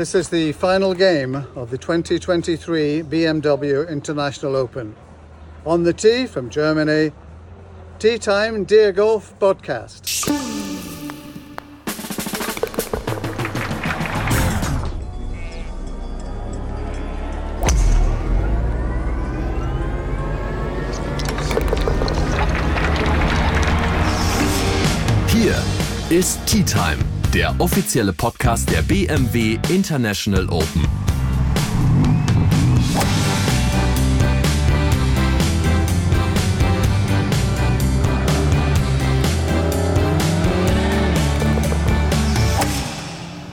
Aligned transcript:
This 0.00 0.14
is 0.14 0.30
the 0.30 0.52
final 0.52 0.94
game 0.94 1.34
of 1.54 1.68
the 1.68 1.76
2023 1.76 3.02
BMW 3.02 3.86
International 3.86 4.56
Open. 4.56 4.96
On 5.66 5.82
the 5.82 5.92
tee 5.92 6.24
from 6.24 6.48
Germany, 6.48 7.12
Tea 7.98 8.16
Time 8.16 8.64
Dear 8.64 8.92
Golf 8.92 9.38
Podcast. 9.38 10.06
Hier 25.28 25.62
ist 26.08 26.40
Tea 26.46 26.64
Time, 26.64 27.04
der 27.34 27.54
offizielle 27.60 28.12
Podcast 28.12 28.68
der 28.72 28.82
BMW 28.82 29.56
International 29.68 30.48
Open. 30.48 30.84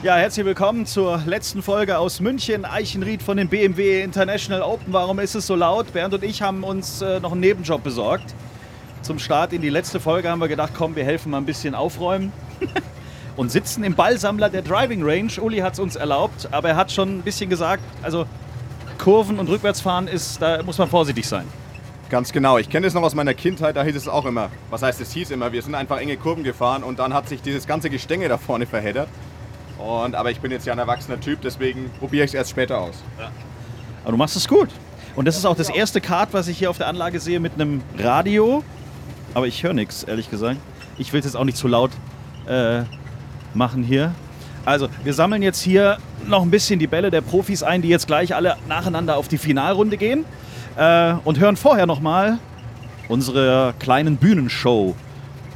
Ja, 0.02 0.16
herzlich 0.16 0.44
willkommen 0.44 0.84
zur 0.84 1.22
letzten 1.26 1.62
Folge 1.62 1.98
aus 1.98 2.18
München, 2.18 2.64
Eichenried 2.64 3.22
von 3.22 3.36
dem 3.36 3.48
BMW 3.48 4.02
International 4.02 4.62
Open. 4.62 4.92
Warum 4.92 5.20
ist 5.20 5.36
es 5.36 5.46
so 5.46 5.54
laut? 5.54 5.92
Bernd 5.92 6.14
und 6.14 6.24
ich 6.24 6.42
haben 6.42 6.64
uns 6.64 7.00
äh, 7.00 7.20
noch 7.20 7.30
einen 7.30 7.42
Nebenjob 7.42 7.84
besorgt. 7.84 8.34
Zum 9.02 9.20
Start 9.20 9.52
in 9.52 9.62
die 9.62 9.70
letzte 9.70 10.00
Folge 10.00 10.28
haben 10.28 10.40
wir 10.40 10.48
gedacht, 10.48 10.72
komm, 10.76 10.96
wir 10.96 11.04
helfen 11.04 11.30
mal 11.30 11.38
ein 11.38 11.46
bisschen 11.46 11.76
aufräumen. 11.76 12.32
und 13.38 13.52
sitzen 13.52 13.84
im 13.84 13.94
Ballsammler 13.94 14.50
der 14.50 14.62
Driving 14.62 15.02
Range. 15.04 15.30
Uli 15.40 15.58
hat 15.58 15.74
es 15.74 15.78
uns 15.78 15.94
erlaubt, 15.94 16.48
aber 16.50 16.70
er 16.70 16.76
hat 16.76 16.90
schon 16.90 17.18
ein 17.18 17.22
bisschen 17.22 17.48
gesagt, 17.48 17.84
also 18.02 18.26
Kurven 18.98 19.38
und 19.38 19.48
Rückwärtsfahren 19.48 20.08
ist, 20.08 20.42
da 20.42 20.60
muss 20.64 20.76
man 20.76 20.88
vorsichtig 20.88 21.26
sein. 21.26 21.44
Ganz 22.10 22.32
genau. 22.32 22.58
Ich 22.58 22.68
kenne 22.68 22.86
das 22.86 22.94
noch 22.94 23.02
aus 23.02 23.14
meiner 23.14 23.34
Kindheit, 23.34 23.76
da 23.76 23.84
hieß 23.84 23.94
es 23.94 24.08
auch 24.08 24.24
immer. 24.24 24.50
Was 24.70 24.82
heißt, 24.82 25.00
es 25.00 25.12
hieß 25.12 25.30
immer, 25.30 25.52
wir 25.52 25.62
sind 25.62 25.76
einfach 25.76 25.98
enge 25.98 26.16
Kurven 26.16 26.42
gefahren 26.42 26.82
und 26.82 26.98
dann 26.98 27.14
hat 27.14 27.28
sich 27.28 27.40
dieses 27.40 27.68
ganze 27.68 27.90
Gestänge 27.90 28.28
da 28.28 28.38
vorne 28.38 28.66
verheddert. 28.66 29.08
Und, 29.78 30.16
aber 30.16 30.32
ich 30.32 30.40
bin 30.40 30.50
jetzt 30.50 30.66
ja 30.66 30.72
ein 30.72 30.80
erwachsener 30.80 31.20
Typ, 31.20 31.40
deswegen 31.40 31.90
probiere 32.00 32.24
ich 32.24 32.30
es 32.32 32.34
erst 32.34 32.50
später 32.50 32.80
aus. 32.80 33.04
Aber 34.02 34.10
du 34.10 34.16
machst 34.18 34.34
es 34.34 34.48
gut. 34.48 34.70
Und 35.14 35.26
das 35.26 35.36
ist 35.36 35.44
auch 35.44 35.56
das 35.56 35.68
erste 35.68 36.00
Kart, 36.00 36.30
was 36.32 36.48
ich 36.48 36.58
hier 36.58 36.70
auf 36.70 36.78
der 36.78 36.88
Anlage 36.88 37.20
sehe 37.20 37.38
mit 37.38 37.54
einem 37.54 37.82
Radio. 37.96 38.64
Aber 39.34 39.46
ich 39.46 39.62
höre 39.62 39.74
nichts, 39.74 40.02
ehrlich 40.02 40.28
gesagt. 40.28 40.58
Ich 40.96 41.12
will 41.12 41.20
es 41.20 41.26
jetzt 41.26 41.36
auch 41.36 41.44
nicht 41.44 41.56
zu 41.56 41.68
laut 41.68 41.92
äh, 42.48 42.82
machen 43.58 43.82
hier. 43.82 44.12
Also, 44.64 44.88
wir 45.04 45.12
sammeln 45.12 45.42
jetzt 45.42 45.60
hier 45.60 45.98
noch 46.26 46.42
ein 46.42 46.50
bisschen 46.50 46.78
die 46.78 46.86
Bälle 46.86 47.10
der 47.10 47.20
Profis 47.20 47.62
ein, 47.62 47.82
die 47.82 47.88
jetzt 47.88 48.06
gleich 48.06 48.34
alle 48.34 48.56
nacheinander 48.68 49.16
auf 49.16 49.28
die 49.28 49.38
Finalrunde 49.38 49.96
gehen. 49.96 50.24
Äh, 50.76 51.14
und 51.24 51.38
hören 51.38 51.56
vorher 51.56 51.86
nochmal 51.86 52.38
unsere 53.08 53.74
kleinen 53.78 54.16
Bühnenshow 54.16 54.94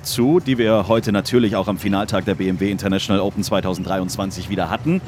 zu, 0.02 0.40
die 0.40 0.58
wir 0.58 0.88
heute 0.88 1.12
natürlich 1.12 1.54
auch 1.54 1.68
am 1.68 1.78
Finaltag 1.78 2.24
der 2.24 2.34
BMW 2.34 2.70
International 2.70 3.22
Open 3.22 3.44
2023 3.44 4.48
wieder 4.50 4.68
hatten. 4.68 5.00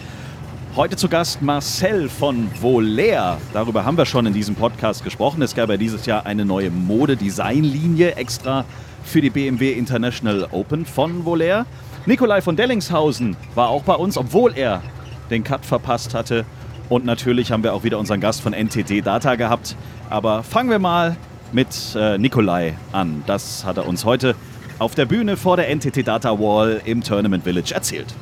Heute 0.76 0.96
zu 0.96 1.08
Gast 1.08 1.42
Marcel 1.42 2.08
von 2.08 2.48
Volair. 2.60 3.38
Darüber 3.52 3.84
haben 3.84 3.96
wir 3.96 4.06
schon 4.06 4.26
in 4.26 4.32
diesem 4.32 4.54
Podcast 4.54 5.02
gesprochen. 5.02 5.42
Es 5.42 5.54
gab 5.54 5.70
ja 5.70 5.76
dieses 5.76 6.06
Jahr 6.06 6.26
eine 6.26 6.44
neue 6.44 6.70
Mode-Design-Linie 6.70 8.16
extra 8.16 8.64
für 9.04 9.20
die 9.20 9.30
BMW 9.30 9.72
International 9.72 10.48
Open 10.50 10.84
von 10.86 11.24
Volair. 11.24 11.66
Nikolai 12.06 12.42
von 12.42 12.54
Dellingshausen 12.54 13.34
war 13.54 13.70
auch 13.70 13.82
bei 13.82 13.94
uns, 13.94 14.18
obwohl 14.18 14.52
er 14.58 14.82
den 15.30 15.42
Cut 15.42 15.64
verpasst 15.64 16.12
hatte. 16.12 16.44
Und 16.90 17.06
natürlich 17.06 17.50
haben 17.50 17.62
wir 17.62 17.72
auch 17.72 17.82
wieder 17.82 17.98
unseren 17.98 18.20
Gast 18.20 18.42
von 18.42 18.52
NTT 18.52 19.06
Data 19.06 19.36
gehabt. 19.36 19.74
Aber 20.10 20.42
fangen 20.42 20.68
wir 20.68 20.78
mal 20.78 21.16
mit 21.52 21.94
äh, 21.96 22.18
Nikolai 22.18 22.74
an. 22.92 23.24
Das 23.26 23.64
hat 23.64 23.78
er 23.78 23.88
uns 23.88 24.04
heute 24.04 24.34
auf 24.78 24.94
der 24.94 25.06
Bühne 25.06 25.38
vor 25.38 25.56
der 25.56 25.74
NTT 25.74 26.06
Data 26.06 26.38
Wall 26.38 26.82
im 26.84 27.02
Tournament 27.02 27.44
Village 27.44 27.72
erzählt. 27.74 28.14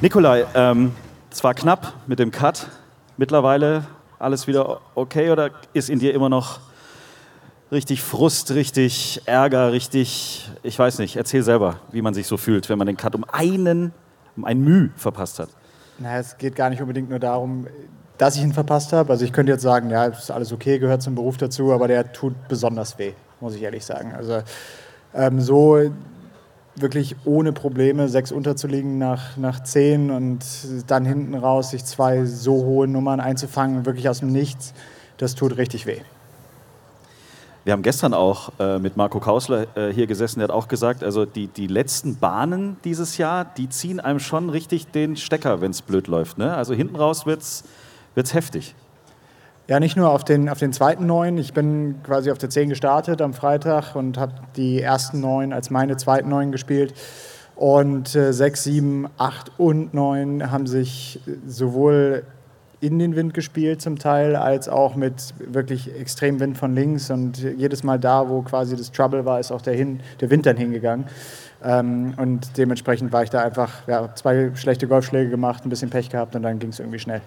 Nikolai, 0.00 0.44
ähm, 0.56 0.90
es 1.30 1.44
war 1.44 1.54
knapp 1.54 1.92
mit 2.08 2.18
dem 2.18 2.32
Cut. 2.32 2.66
Mittlerweile 3.16 3.86
alles 4.18 4.48
wieder 4.48 4.80
okay 4.96 5.30
oder 5.30 5.50
ist 5.72 5.88
in 5.88 6.00
dir 6.00 6.14
immer 6.14 6.28
noch 6.28 6.58
richtig 7.72 8.02
Frust, 8.02 8.52
richtig 8.52 9.22
Ärger, 9.26 9.72
richtig, 9.72 10.50
ich 10.62 10.78
weiß 10.78 10.98
nicht, 10.98 11.16
erzähl 11.16 11.42
selber, 11.42 11.76
wie 11.92 12.02
man 12.02 12.14
sich 12.14 12.26
so 12.26 12.36
fühlt, 12.36 12.68
wenn 12.68 12.78
man 12.78 12.86
den 12.86 12.96
Cut 12.96 13.14
um 13.14 13.24
einen, 13.30 13.92
um 14.36 14.44
ein 14.44 14.60
Müh 14.60 14.90
verpasst 14.96 15.38
hat. 15.38 15.48
Na, 15.98 16.18
es 16.18 16.36
geht 16.38 16.56
gar 16.56 16.70
nicht 16.70 16.80
unbedingt 16.80 17.10
nur 17.10 17.18
darum, 17.18 17.66
dass 18.18 18.36
ich 18.36 18.42
ihn 18.42 18.52
verpasst 18.52 18.92
habe. 18.92 19.10
Also 19.10 19.24
ich 19.24 19.32
könnte 19.32 19.52
jetzt 19.52 19.62
sagen, 19.62 19.90
ja, 19.90 20.06
ist 20.06 20.30
alles 20.30 20.52
okay, 20.52 20.78
gehört 20.78 21.02
zum 21.02 21.14
Beruf 21.14 21.36
dazu, 21.36 21.72
aber 21.72 21.88
der 21.88 22.12
tut 22.12 22.34
besonders 22.48 22.98
weh, 22.98 23.12
muss 23.40 23.54
ich 23.54 23.62
ehrlich 23.62 23.84
sagen. 23.84 24.12
Also 24.14 24.42
ähm, 25.14 25.40
so 25.40 25.90
wirklich 26.76 27.16
ohne 27.24 27.52
Probleme 27.52 28.08
sechs 28.08 28.32
unterzuliegen 28.32 28.98
nach, 28.98 29.36
nach 29.36 29.62
zehn 29.62 30.10
und 30.10 30.44
dann 30.86 31.04
hinten 31.04 31.34
raus 31.34 31.70
sich 31.70 31.84
zwei 31.84 32.24
so 32.24 32.64
hohe 32.64 32.86
Nummern 32.88 33.20
einzufangen, 33.20 33.86
wirklich 33.86 34.08
aus 34.08 34.20
dem 34.20 34.32
Nichts, 34.32 34.72
das 35.18 35.34
tut 35.34 35.56
richtig 35.56 35.86
weh. 35.86 36.00
Wir 37.64 37.74
haben 37.74 37.82
gestern 37.82 38.14
auch 38.14 38.52
äh, 38.58 38.78
mit 38.78 38.96
Marco 38.96 39.20
Kausler 39.20 39.66
äh, 39.76 39.92
hier 39.92 40.06
gesessen, 40.06 40.38
der 40.38 40.48
hat 40.48 40.54
auch 40.54 40.66
gesagt, 40.66 41.04
also 41.04 41.26
die, 41.26 41.46
die 41.46 41.66
letzten 41.66 42.16
Bahnen 42.16 42.78
dieses 42.84 43.18
Jahr, 43.18 43.44
die 43.44 43.68
ziehen 43.68 44.00
einem 44.00 44.18
schon 44.18 44.48
richtig 44.48 44.86
den 44.86 45.16
Stecker, 45.16 45.60
wenn 45.60 45.70
es 45.70 45.82
blöd 45.82 46.06
läuft. 46.06 46.38
Ne? 46.38 46.54
Also 46.56 46.72
hinten 46.72 46.96
raus 46.96 47.26
wird 47.26 47.42
es 47.42 48.34
heftig. 48.34 48.74
Ja, 49.70 49.78
nicht 49.78 49.96
nur 49.96 50.10
auf 50.10 50.24
den, 50.24 50.48
auf 50.48 50.58
den 50.58 50.72
zweiten 50.72 51.06
neun. 51.06 51.38
Ich 51.38 51.52
bin 51.52 52.02
quasi 52.02 52.32
auf 52.32 52.38
der 52.38 52.50
10 52.50 52.70
gestartet 52.70 53.22
am 53.22 53.34
Freitag 53.34 53.94
und 53.94 54.18
habe 54.18 54.32
die 54.56 54.80
ersten 54.80 55.20
neun 55.20 55.52
als 55.52 55.70
meine 55.70 55.96
zweiten 55.96 56.28
neun 56.28 56.50
gespielt. 56.50 56.94
Und 57.54 58.16
äh, 58.16 58.32
6, 58.32 58.64
7, 58.64 59.08
8 59.18 59.52
und 59.58 59.92
9 59.92 60.50
haben 60.50 60.66
sich 60.66 61.20
sowohl 61.46 62.24
in 62.80 62.98
den 62.98 63.14
Wind 63.14 63.34
gespielt 63.34 63.82
zum 63.82 63.98
Teil, 63.98 64.36
als 64.36 64.68
auch 64.68 64.94
mit 64.94 65.34
wirklich 65.38 65.94
extrem 65.94 66.40
Wind 66.40 66.56
von 66.56 66.74
links. 66.74 67.10
Und 67.10 67.38
jedes 67.38 67.82
Mal 67.82 67.98
da, 67.98 68.28
wo 68.28 68.40
quasi 68.42 68.76
das 68.76 68.90
Trouble 68.90 69.24
war, 69.24 69.38
ist 69.38 69.52
auch 69.52 69.60
der, 69.60 69.74
hin, 69.74 70.00
der 70.20 70.30
Wind 70.30 70.46
dann 70.46 70.56
hingegangen. 70.56 71.06
Ähm, 71.62 72.14
und 72.16 72.56
dementsprechend 72.56 73.12
war 73.12 73.22
ich 73.22 73.30
da 73.30 73.42
einfach, 73.42 73.86
ja, 73.86 74.14
zwei 74.14 74.52
schlechte 74.54 74.88
Golfschläge 74.88 75.30
gemacht, 75.30 75.64
ein 75.64 75.68
bisschen 75.68 75.90
Pech 75.90 76.08
gehabt 76.08 76.34
und 76.34 76.42
dann 76.42 76.58
ging 76.58 76.70
es 76.70 76.78
irgendwie 76.78 76.98
schnell. 76.98 77.20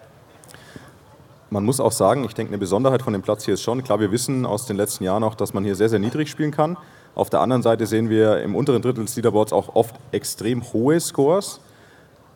Man 1.52 1.66
muss 1.66 1.80
auch 1.80 1.92
sagen, 1.92 2.24
ich 2.26 2.34
denke, 2.34 2.50
eine 2.50 2.58
Besonderheit 2.58 3.04
von 3.04 3.14
dem 3.14 3.22
Platz 3.22 3.46
hier 3.46 3.54
ist 3.54 3.62
schon, 3.62 3.84
klar, 3.84 4.00
wir 4.00 4.12
wissen 4.12 4.48
aus 4.48 4.66
den 4.66 4.76
letzten 4.76 5.04
Jahren 5.04 5.24
auch, 5.24 5.36
dass 5.36 5.54
man 5.54 5.64
hier 5.64 5.76
sehr, 5.76 5.88
sehr 5.88 6.00
niedrig 6.00 6.32
spielen 6.32 6.50
kann. 6.50 6.78
Auf 7.14 7.30
der 7.30 7.42
anderen 7.42 7.62
Seite 7.62 7.86
sehen 7.86 8.10
wir 8.10 8.42
im 8.42 8.56
unteren 8.56 8.82
Drittel 8.82 9.06
des 9.06 9.16
Leaderboards 9.16 9.54
auch 9.54 9.76
oft 9.76 9.94
extrem 10.12 10.64
hohe 10.74 11.00
Scores. 11.00 11.60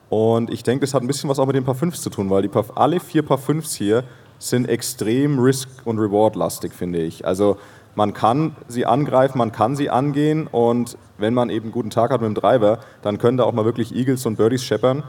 Und 0.09 0.51
ich 0.51 0.63
denke, 0.63 0.85
das 0.85 0.93
hat 0.93 1.01
ein 1.01 1.07
bisschen 1.07 1.29
was 1.29 1.39
auch 1.39 1.45
mit 1.45 1.55
den 1.55 1.65
Paar 1.65 1.75
5 1.75 1.97
zu 1.97 2.09
tun, 2.09 2.29
weil 2.29 2.41
die 2.41 2.47
Paar, 2.47 2.65
alle 2.75 2.99
vier 2.99 3.23
Paar 3.23 3.37
5s 3.37 3.75
hier 3.75 4.03
sind 4.39 4.69
extrem 4.69 5.39
Risk- 5.39 5.85
und 5.85 5.99
Reward-lastig, 5.99 6.71
finde 6.73 6.99
ich. 6.99 7.25
Also 7.25 7.57
man 7.95 8.13
kann 8.13 8.55
sie 8.67 8.85
angreifen, 8.85 9.39
man 9.39 9.51
kann 9.51 9.75
sie 9.75 9.89
angehen 9.89 10.47
und 10.47 10.97
wenn 11.17 11.33
man 11.33 11.49
eben 11.49 11.65
einen 11.65 11.71
guten 11.71 11.89
Tag 11.89 12.11
hat 12.11 12.21
mit 12.21 12.27
dem 12.27 12.35
Driver, 12.35 12.79
dann 13.01 13.17
können 13.17 13.37
da 13.37 13.43
auch 13.43 13.53
mal 13.53 13.65
wirklich 13.65 13.93
Eagles 13.95 14.25
und 14.25 14.37
Birdies 14.37 14.63
scheppern. 14.63 15.03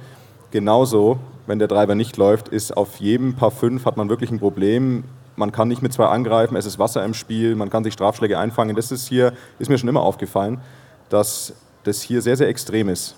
Genauso, 0.50 1.19
wenn 1.47 1.59
der 1.59 1.69
Driver 1.69 1.94
nicht 1.94 2.16
läuft, 2.16 2.48
ist 2.48 2.75
auf 2.76 2.97
jedem 2.97 3.34
Paar 3.34 3.50
5 3.50 3.84
hat 3.84 3.98
man 3.98 4.09
wirklich 4.09 4.30
ein 4.30 4.38
Problem. 4.38 5.04
Man 5.36 5.53
kann 5.53 5.69
nicht 5.69 5.82
mit 5.82 5.92
zwei 5.92 6.06
angreifen, 6.06 6.56
es 6.56 6.65
ist 6.65 6.78
Wasser 6.78 7.04
im 7.04 7.12
Spiel, 7.12 7.54
man 7.54 7.69
kann 7.69 7.84
sich 7.84 7.92
Strafschläge 7.92 8.38
einfangen. 8.38 8.75
Das 8.75 8.91
ist 8.91 9.06
hier, 9.06 9.34
ist 9.59 9.69
mir 9.69 9.76
schon 9.76 9.91
immer 9.91 10.03
aufgefallen, 10.03 10.60
dass 11.10 11.53
das 11.84 12.00
hier 12.00 12.22
sehr, 12.22 12.38
sehr 12.38 12.48
extrem 12.48 12.88
ist. 12.88 13.15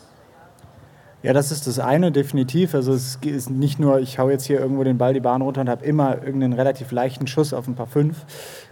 Ja, 1.23 1.35
das 1.35 1.53
ist 1.53 1.67
das 1.67 1.79
eine, 1.79 2.13
definitiv. 2.13 2.75
Also 2.75 2.95
es 2.95 3.19
ist 3.23 3.51
nicht 3.51 3.79
nur, 3.79 4.01
ich 4.01 4.19
hau 4.19 4.31
jetzt 4.31 4.47
hier 4.47 4.59
irgendwo 4.59 4.85
den 4.85 4.97
Ball 4.97 5.13
die 5.13 5.21
Bahn 5.21 5.43
runter 5.43 5.61
und 5.61 5.69
habe 5.69 5.85
immer 5.85 6.17
irgendeinen 6.25 6.55
relativ 6.55 6.93
leichten 6.93 7.27
Schuss 7.27 7.53
auf 7.53 7.69
ein 7.69 7.75
paar 7.75 7.87
fünf. 7.87 8.25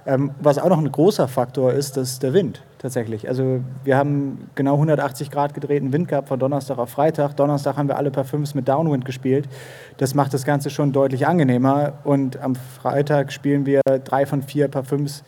Ähm, 0.07 0.31
was 0.41 0.59
auch 0.59 0.71
noch 0.71 0.79
ein 0.79 0.91
großer 0.91 1.29
Faktor 1.29 1.75
ist, 1.75 1.99
das 1.99 2.13
ist 2.13 2.23
der 2.23 2.33
Wind 2.33 2.63
tatsächlich. 2.79 3.29
Also 3.29 3.61
wir 3.85 3.99
haben 3.99 4.49
genau 4.55 4.75
180 4.75 5.31
Grad 5.31 5.53
gedrehten 5.53 5.93
Wind 5.93 6.09
gehabt 6.09 6.29
von 6.29 6.39
Donnerstag 6.39 6.79
auf 6.79 6.89
Freitag. 6.89 7.37
Donnerstag 7.37 7.77
haben 7.77 7.89
wir 7.89 7.99
alle 7.99 8.11
paar 8.11 8.25
Fünfs 8.25 8.55
mit 8.55 8.67
Downwind 8.67 9.05
gespielt. 9.05 9.47
Das 9.99 10.15
macht 10.15 10.33
das 10.33 10.45
Ganze 10.47 10.71
schon 10.71 10.93
deutlich 10.93 11.27
angenehmer. 11.27 11.99
Und 12.05 12.41
am 12.41 12.55
Freitag 12.55 13.31
spielen 13.31 13.67
wir 13.67 13.83
drei 14.05 14.25
von 14.25 14.43
vier 14.43 14.69
paar 14.69 14.85
Fünfs 14.85 15.23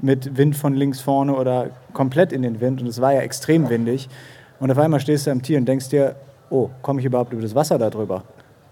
mit 0.00 0.36
Wind 0.36 0.54
von 0.54 0.74
links 0.74 1.00
vorne 1.00 1.34
oder 1.34 1.70
komplett 1.94 2.32
in 2.32 2.42
den 2.42 2.60
Wind. 2.60 2.80
Und 2.80 2.86
es 2.86 3.00
war 3.00 3.12
ja 3.12 3.22
extrem 3.22 3.68
windig. 3.68 4.08
Und 4.60 4.70
auf 4.70 4.78
einmal 4.78 5.00
stehst 5.00 5.26
du 5.26 5.32
am 5.32 5.42
Tier 5.42 5.58
und 5.58 5.66
denkst 5.66 5.88
dir, 5.88 6.14
oh, 6.50 6.70
komme 6.82 7.00
ich 7.00 7.06
überhaupt 7.06 7.32
über 7.32 7.42
das 7.42 7.54
Wasser 7.54 7.78
da 7.78 7.88
drüber? 7.90 8.24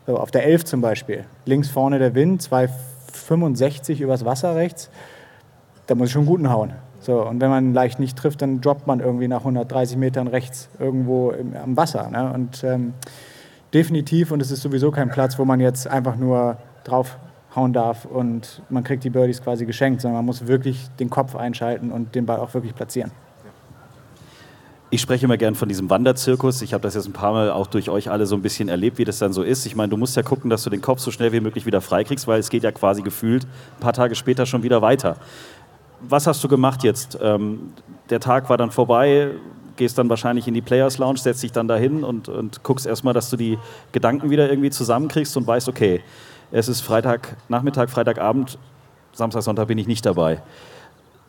So, 0.06 0.18
auf 0.18 0.30
der 0.30 0.44
11 0.44 0.64
zum 0.64 0.80
Beispiel. 0.80 1.24
Links 1.44 1.68
vorne 1.68 1.98
der 1.98 2.14
Wind, 2.14 2.42
2,65 2.42 4.00
übers 4.00 4.24
Wasser 4.24 4.56
rechts. 4.56 4.90
Da 5.86 5.94
muss 5.94 6.08
ich 6.08 6.12
schon 6.12 6.26
guten 6.26 6.50
hauen. 6.50 6.72
So, 7.00 7.24
und 7.26 7.40
wenn 7.40 7.50
man 7.50 7.72
leicht 7.72 8.00
nicht 8.00 8.18
trifft, 8.18 8.42
dann 8.42 8.60
droppt 8.60 8.86
man 8.86 9.00
irgendwie 9.00 9.28
nach 9.28 9.40
130 9.40 9.96
Metern 9.96 10.26
rechts 10.26 10.68
irgendwo 10.78 11.30
im, 11.30 11.54
am 11.54 11.76
Wasser. 11.76 12.10
Ne? 12.10 12.32
Und 12.32 12.64
ähm, 12.64 12.94
definitiv 13.72 14.30
und 14.30 14.42
es 14.42 14.50
ist 14.50 14.62
sowieso 14.62 14.90
kein 14.90 15.10
Platz, 15.10 15.38
wo 15.38 15.44
man 15.44 15.60
jetzt 15.60 15.86
einfach 15.86 16.16
nur 16.16 16.56
draufhauen 16.84 17.72
darf 17.72 18.04
und 18.04 18.62
man 18.68 18.82
kriegt 18.82 19.04
die 19.04 19.10
Birdies 19.10 19.42
quasi 19.42 19.66
geschenkt, 19.66 20.00
sondern 20.00 20.16
man 20.16 20.26
muss 20.26 20.46
wirklich 20.46 20.88
den 20.98 21.10
Kopf 21.10 21.36
einschalten 21.36 21.92
und 21.92 22.14
den 22.14 22.26
Ball 22.26 22.38
auch 22.38 22.54
wirklich 22.54 22.74
platzieren. 22.74 23.12
Ich 24.90 25.02
spreche 25.02 25.26
immer 25.26 25.36
gern 25.36 25.54
von 25.54 25.68
diesem 25.68 25.90
Wanderzirkus. 25.90 26.62
Ich 26.62 26.72
habe 26.72 26.80
das 26.80 26.94
jetzt 26.94 27.06
ein 27.06 27.12
paar 27.12 27.32
Mal 27.32 27.50
auch 27.50 27.66
durch 27.66 27.90
euch 27.90 28.10
alle 28.10 28.24
so 28.24 28.34
ein 28.34 28.40
bisschen 28.40 28.70
erlebt, 28.70 28.96
wie 28.96 29.04
das 29.04 29.18
dann 29.18 29.34
so 29.34 29.42
ist. 29.42 29.66
Ich 29.66 29.76
meine, 29.76 29.90
du 29.90 29.98
musst 29.98 30.16
ja 30.16 30.22
gucken, 30.22 30.48
dass 30.48 30.62
du 30.62 30.70
den 30.70 30.80
Kopf 30.80 31.00
so 31.00 31.10
schnell 31.10 31.30
wie 31.32 31.40
möglich 31.40 31.66
wieder 31.66 31.82
freikriegst, 31.82 32.26
weil 32.26 32.40
es 32.40 32.48
geht 32.48 32.62
ja 32.62 32.72
quasi 32.72 33.02
gefühlt 33.02 33.44
ein 33.44 33.80
paar 33.80 33.92
Tage 33.92 34.14
später 34.14 34.46
schon 34.46 34.62
wieder 34.62 34.80
weiter. 34.80 35.16
Was 36.00 36.26
hast 36.26 36.42
du 36.42 36.48
gemacht 36.48 36.84
jetzt? 36.84 37.18
Ähm, 37.20 37.74
der 38.08 38.20
Tag 38.20 38.48
war 38.48 38.56
dann 38.56 38.70
vorbei, 38.70 39.32
gehst 39.76 39.98
dann 39.98 40.08
wahrscheinlich 40.08 40.48
in 40.48 40.54
die 40.54 40.62
Players 40.62 40.96
Lounge, 40.96 41.18
setzt 41.18 41.42
dich 41.42 41.52
dann 41.52 41.68
dahin 41.68 42.02
und, 42.02 42.30
und 42.30 42.62
guckst 42.62 42.86
erstmal, 42.86 43.12
dass 43.12 43.28
du 43.28 43.36
die 43.36 43.58
Gedanken 43.92 44.30
wieder 44.30 44.48
irgendwie 44.48 44.70
zusammenkriegst 44.70 45.36
und 45.36 45.46
weißt, 45.46 45.68
okay, 45.68 46.00
es 46.50 46.66
ist 46.66 46.80
Freitagnachmittag, 46.80 47.90
Freitagabend, 47.90 48.58
Samstag, 49.12 49.42
Sonntag 49.42 49.68
bin 49.68 49.76
ich 49.76 49.86
nicht 49.86 50.06
dabei 50.06 50.40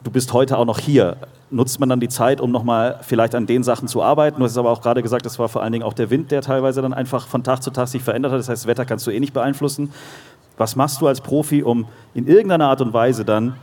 du 0.04 0.12
bist 0.12 0.34
heute 0.34 0.58
auch 0.58 0.66
noch 0.66 0.80
hier. 0.80 1.18
Nutzt 1.52 1.80
man 1.80 1.90
dann 1.90 2.00
die 2.00 2.10
Zeit, 2.10 2.42
um 2.42 2.52
nochmal 2.52 3.00
vielleicht 3.02 3.34
an 3.34 3.48
den 3.48 3.64
Sachen 3.64 3.88
zu 3.88 4.04
arbeiten? 4.04 4.40
Du 4.40 4.46
hast 4.46 4.58
aber 4.58 4.70
auch 4.70 4.82
gerade 4.82 5.02
gesagt, 5.02 5.26
es 5.26 5.40
war 5.40 5.50
vor 5.50 5.64
allen 5.64 5.72
Dingen 5.72 5.84
auch 5.84 5.94
der 5.94 6.10
Wind, 6.10 6.32
der 6.32 6.42
teilweise 6.42 6.82
dann 6.82 6.94
einfach 6.94 7.28
von 7.28 7.44
Tag 7.44 7.64
zu 7.64 7.72
Tag 7.72 7.88
sich 7.88 8.04
verändert 8.04 8.32
hat. 8.32 8.40
Das 8.40 8.50
heißt, 8.50 8.64
das 8.64 8.68
Wetter 8.68 8.86
kannst 8.86 9.08
du 9.08 9.12
eh 9.12 9.20
nicht 9.20 9.34
beeinflussen. 9.34 9.92
Was 10.58 10.76
machst 10.76 11.02
du 11.02 11.08
als 11.08 11.22
Profi, 11.22 11.64
um 11.64 11.88
in 12.14 12.28
irgendeiner 12.28 12.68
Art 12.68 12.82
und 12.82 12.94
Weise 12.94 13.26
dann 13.26 13.56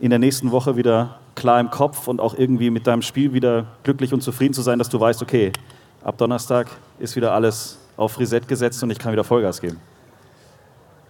in 0.00 0.10
der 0.10 0.18
nächsten 0.18 0.52
Woche 0.52 0.76
wieder 0.76 1.18
klar 1.34 1.60
im 1.60 1.70
Kopf 1.70 2.08
und 2.08 2.20
auch 2.20 2.34
irgendwie 2.36 2.70
mit 2.70 2.86
deinem 2.86 3.02
Spiel 3.02 3.32
wieder 3.32 3.66
glücklich 3.82 4.12
und 4.12 4.22
zufrieden 4.22 4.54
zu 4.54 4.62
sein, 4.62 4.78
dass 4.78 4.88
du 4.88 4.98
weißt, 4.98 5.22
okay, 5.22 5.52
ab 6.02 6.16
Donnerstag 6.16 6.68
ist 6.98 7.16
wieder 7.16 7.32
alles 7.32 7.78
auf 7.96 8.18
Reset 8.18 8.40
gesetzt 8.46 8.82
und 8.82 8.90
ich 8.90 8.98
kann 8.98 9.12
wieder 9.12 9.24
Vollgas 9.24 9.60
geben? 9.60 9.78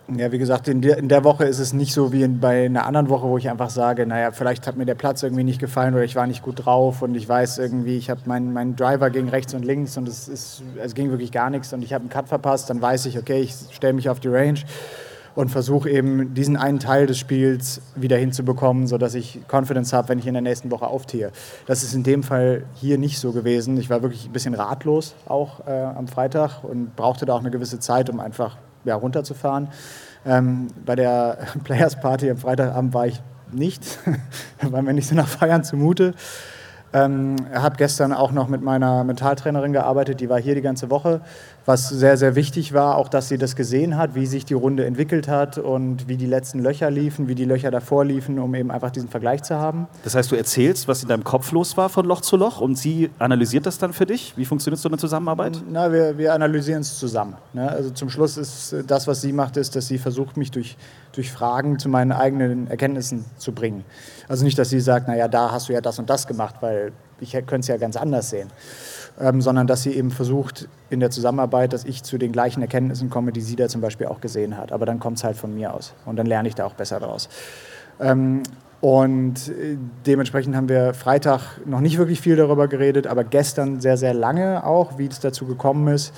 Ja, 0.06 0.30
wie 0.32 0.38
gesagt, 0.38 0.68
in 0.68 0.82
der, 0.82 0.98
in 0.98 1.08
der 1.08 1.24
Woche 1.24 1.44
ist 1.46 1.58
es 1.58 1.72
nicht 1.72 1.94
so 1.94 2.12
wie 2.12 2.22
in, 2.24 2.38
bei 2.38 2.66
einer 2.66 2.84
anderen 2.84 3.08
Woche, 3.08 3.26
wo 3.26 3.38
ich 3.38 3.48
einfach 3.48 3.70
sage, 3.70 4.06
naja, 4.06 4.32
vielleicht 4.32 4.66
hat 4.66 4.76
mir 4.76 4.84
der 4.84 4.96
Platz 4.96 5.22
irgendwie 5.22 5.44
nicht 5.44 5.58
gefallen 5.58 5.94
oder 5.94 6.04
ich 6.04 6.14
war 6.14 6.26
nicht 6.26 6.42
gut 6.42 6.66
drauf 6.66 7.00
und 7.00 7.14
ich 7.14 7.26
weiß 7.26 7.56
irgendwie, 7.56 7.96
ich 7.96 8.10
habe 8.10 8.20
meinen 8.26 8.52
mein 8.52 8.76
Driver 8.76 9.08
ging 9.08 9.30
rechts 9.30 9.54
und 9.54 9.64
links 9.64 9.96
und 9.96 10.06
es, 10.06 10.28
ist, 10.28 10.62
es 10.82 10.94
ging 10.94 11.08
wirklich 11.08 11.32
gar 11.32 11.48
nichts 11.48 11.72
und 11.72 11.82
ich 11.82 11.94
habe 11.94 12.02
einen 12.02 12.10
Cut 12.10 12.28
verpasst, 12.28 12.68
dann 12.68 12.82
weiß 12.82 13.06
ich, 13.06 13.18
okay, 13.18 13.40
ich 13.40 13.54
stelle 13.70 13.94
mich 13.94 14.10
auf 14.10 14.20
die 14.20 14.28
Range 14.28 14.58
und 15.34 15.48
versuche 15.48 15.88
eben 15.88 16.34
diesen 16.34 16.58
einen 16.58 16.80
Teil 16.80 17.06
des 17.06 17.18
Spiels 17.18 17.80
wieder 17.96 18.18
hinzubekommen, 18.18 18.86
sodass 18.86 19.14
ich 19.14 19.40
Confidence 19.50 19.94
habe, 19.94 20.10
wenn 20.10 20.18
ich 20.18 20.26
in 20.26 20.34
der 20.34 20.42
nächsten 20.42 20.70
Woche 20.70 20.86
auftehe. 20.86 21.32
Das 21.66 21.82
ist 21.82 21.94
in 21.94 22.02
dem 22.02 22.22
Fall 22.22 22.64
hier 22.74 22.98
nicht 22.98 23.18
so 23.18 23.32
gewesen. 23.32 23.78
Ich 23.78 23.88
war 23.88 24.02
wirklich 24.02 24.26
ein 24.26 24.32
bisschen 24.32 24.52
ratlos 24.52 25.14
auch 25.26 25.66
äh, 25.66 25.70
am 25.70 26.08
Freitag 26.08 26.62
und 26.62 26.94
brauchte 26.94 27.24
da 27.24 27.32
auch 27.32 27.40
eine 27.40 27.50
gewisse 27.50 27.78
Zeit, 27.78 28.10
um 28.10 28.20
einfach 28.20 28.58
ja, 28.84 28.94
runterzufahren. 28.94 29.68
Ähm, 30.26 30.68
bei 30.84 30.94
der 30.96 31.38
Players 31.64 32.00
Party 32.00 32.30
am 32.30 32.38
Freitagabend 32.38 32.94
war 32.94 33.06
ich 33.06 33.20
nicht, 33.52 33.98
war 34.62 34.82
mir 34.82 34.94
nicht 34.94 35.08
so 35.08 35.14
nach 35.14 35.28
Feiern 35.28 35.64
zumute. 35.64 36.14
Ähm, 36.94 37.34
habe 37.52 37.74
gestern 37.76 38.12
auch 38.12 38.30
noch 38.30 38.46
mit 38.46 38.62
meiner 38.62 39.02
Mentaltrainerin 39.02 39.72
gearbeitet, 39.72 40.20
die 40.20 40.28
war 40.28 40.40
hier 40.40 40.54
die 40.54 40.62
ganze 40.62 40.90
Woche, 40.90 41.20
was 41.66 41.88
sehr, 41.88 42.16
sehr 42.16 42.36
wichtig 42.36 42.72
war, 42.72 42.96
auch 42.96 43.08
dass 43.08 43.28
sie 43.28 43.36
das 43.36 43.56
gesehen 43.56 43.96
hat, 43.96 44.14
wie 44.14 44.26
sich 44.26 44.44
die 44.44 44.54
Runde 44.54 44.84
entwickelt 44.84 45.26
hat 45.26 45.58
und 45.58 46.06
wie 46.06 46.16
die 46.16 46.26
letzten 46.26 46.60
Löcher 46.60 46.92
liefen, 46.92 47.26
wie 47.26 47.34
die 47.34 47.46
Löcher 47.46 47.72
davor 47.72 48.04
liefen, 48.04 48.38
um 48.38 48.54
eben 48.54 48.70
einfach 48.70 48.92
diesen 48.92 49.08
Vergleich 49.08 49.42
zu 49.42 49.56
haben. 49.56 49.88
Das 50.04 50.14
heißt, 50.14 50.30
du 50.30 50.36
erzählst, 50.36 50.86
was 50.86 51.02
in 51.02 51.08
deinem 51.08 51.24
Kopf 51.24 51.50
los 51.50 51.76
war 51.76 51.88
von 51.88 52.06
Loch 52.06 52.20
zu 52.20 52.36
Loch 52.36 52.60
und 52.60 52.78
sie 52.78 53.10
analysiert 53.18 53.66
das 53.66 53.78
dann 53.78 53.92
für 53.92 54.06
dich? 54.06 54.34
Wie 54.36 54.44
funktioniert 54.44 54.80
so 54.80 54.88
eine 54.88 54.98
Zusammenarbeit? 54.98 55.60
Na, 55.68 55.90
wir, 55.90 56.16
wir 56.16 56.32
analysieren 56.32 56.82
es 56.82 56.96
zusammen. 56.96 57.34
Ne? 57.54 57.68
Also 57.68 57.90
zum 57.90 58.08
Schluss 58.08 58.36
ist 58.36 58.72
das, 58.86 59.08
was 59.08 59.20
sie 59.20 59.32
macht, 59.32 59.56
ist, 59.56 59.74
dass 59.74 59.88
sie 59.88 59.98
versucht, 59.98 60.36
mich 60.36 60.52
durch, 60.52 60.76
durch 61.14 61.32
Fragen 61.32 61.78
zu 61.78 61.88
meinen 61.88 62.12
eigenen 62.12 62.68
Erkenntnissen 62.68 63.24
zu 63.36 63.52
bringen. 63.52 63.84
Also 64.28 64.44
nicht, 64.44 64.58
dass 64.58 64.70
sie 64.70 64.80
sagt, 64.80 65.08
naja, 65.08 65.28
da 65.28 65.52
hast 65.52 65.68
du 65.68 65.72
ja 65.72 65.80
das 65.80 65.98
und 65.98 66.10
das 66.10 66.26
gemacht, 66.26 66.56
weil 66.60 66.92
ich 67.20 67.32
könnte 67.32 67.60
es 67.60 67.68
ja 67.68 67.76
ganz 67.76 67.96
anders 67.96 68.30
sehen. 68.30 68.48
Ähm, 69.20 69.40
sondern 69.40 69.68
dass 69.68 69.82
sie 69.82 69.92
eben 69.92 70.10
versucht 70.10 70.68
in 70.90 70.98
der 70.98 71.10
Zusammenarbeit, 71.10 71.72
dass 71.72 71.84
ich 71.84 72.02
zu 72.02 72.18
den 72.18 72.32
gleichen 72.32 72.60
Erkenntnissen 72.62 73.10
komme, 73.10 73.30
die 73.30 73.40
sie 73.40 73.54
da 73.54 73.68
zum 73.68 73.80
Beispiel 73.80 74.08
auch 74.08 74.20
gesehen 74.20 74.56
hat. 74.56 74.72
Aber 74.72 74.86
dann 74.86 74.98
kommt 74.98 75.18
es 75.18 75.24
halt 75.24 75.36
von 75.36 75.54
mir 75.54 75.72
aus 75.72 75.94
und 76.04 76.16
dann 76.16 76.26
lerne 76.26 76.48
ich 76.48 76.56
da 76.56 76.64
auch 76.64 76.74
besser 76.74 76.98
draus. 76.98 77.28
Ähm, 78.00 78.42
und 78.80 79.48
äh, 79.48 79.78
dementsprechend 80.04 80.54
haben 80.56 80.68
wir 80.68 80.92
Freitag 80.92 81.64
noch 81.64 81.80
nicht 81.80 81.96
wirklich 81.96 82.20
viel 82.20 82.36
darüber 82.36 82.68
geredet, 82.68 83.06
aber 83.06 83.24
gestern 83.24 83.80
sehr, 83.80 83.96
sehr 83.96 84.12
lange 84.12 84.66
auch, 84.66 84.98
wie 84.98 85.06
es 85.06 85.20
dazu 85.20 85.46
gekommen 85.46 85.88
ist. 85.88 86.12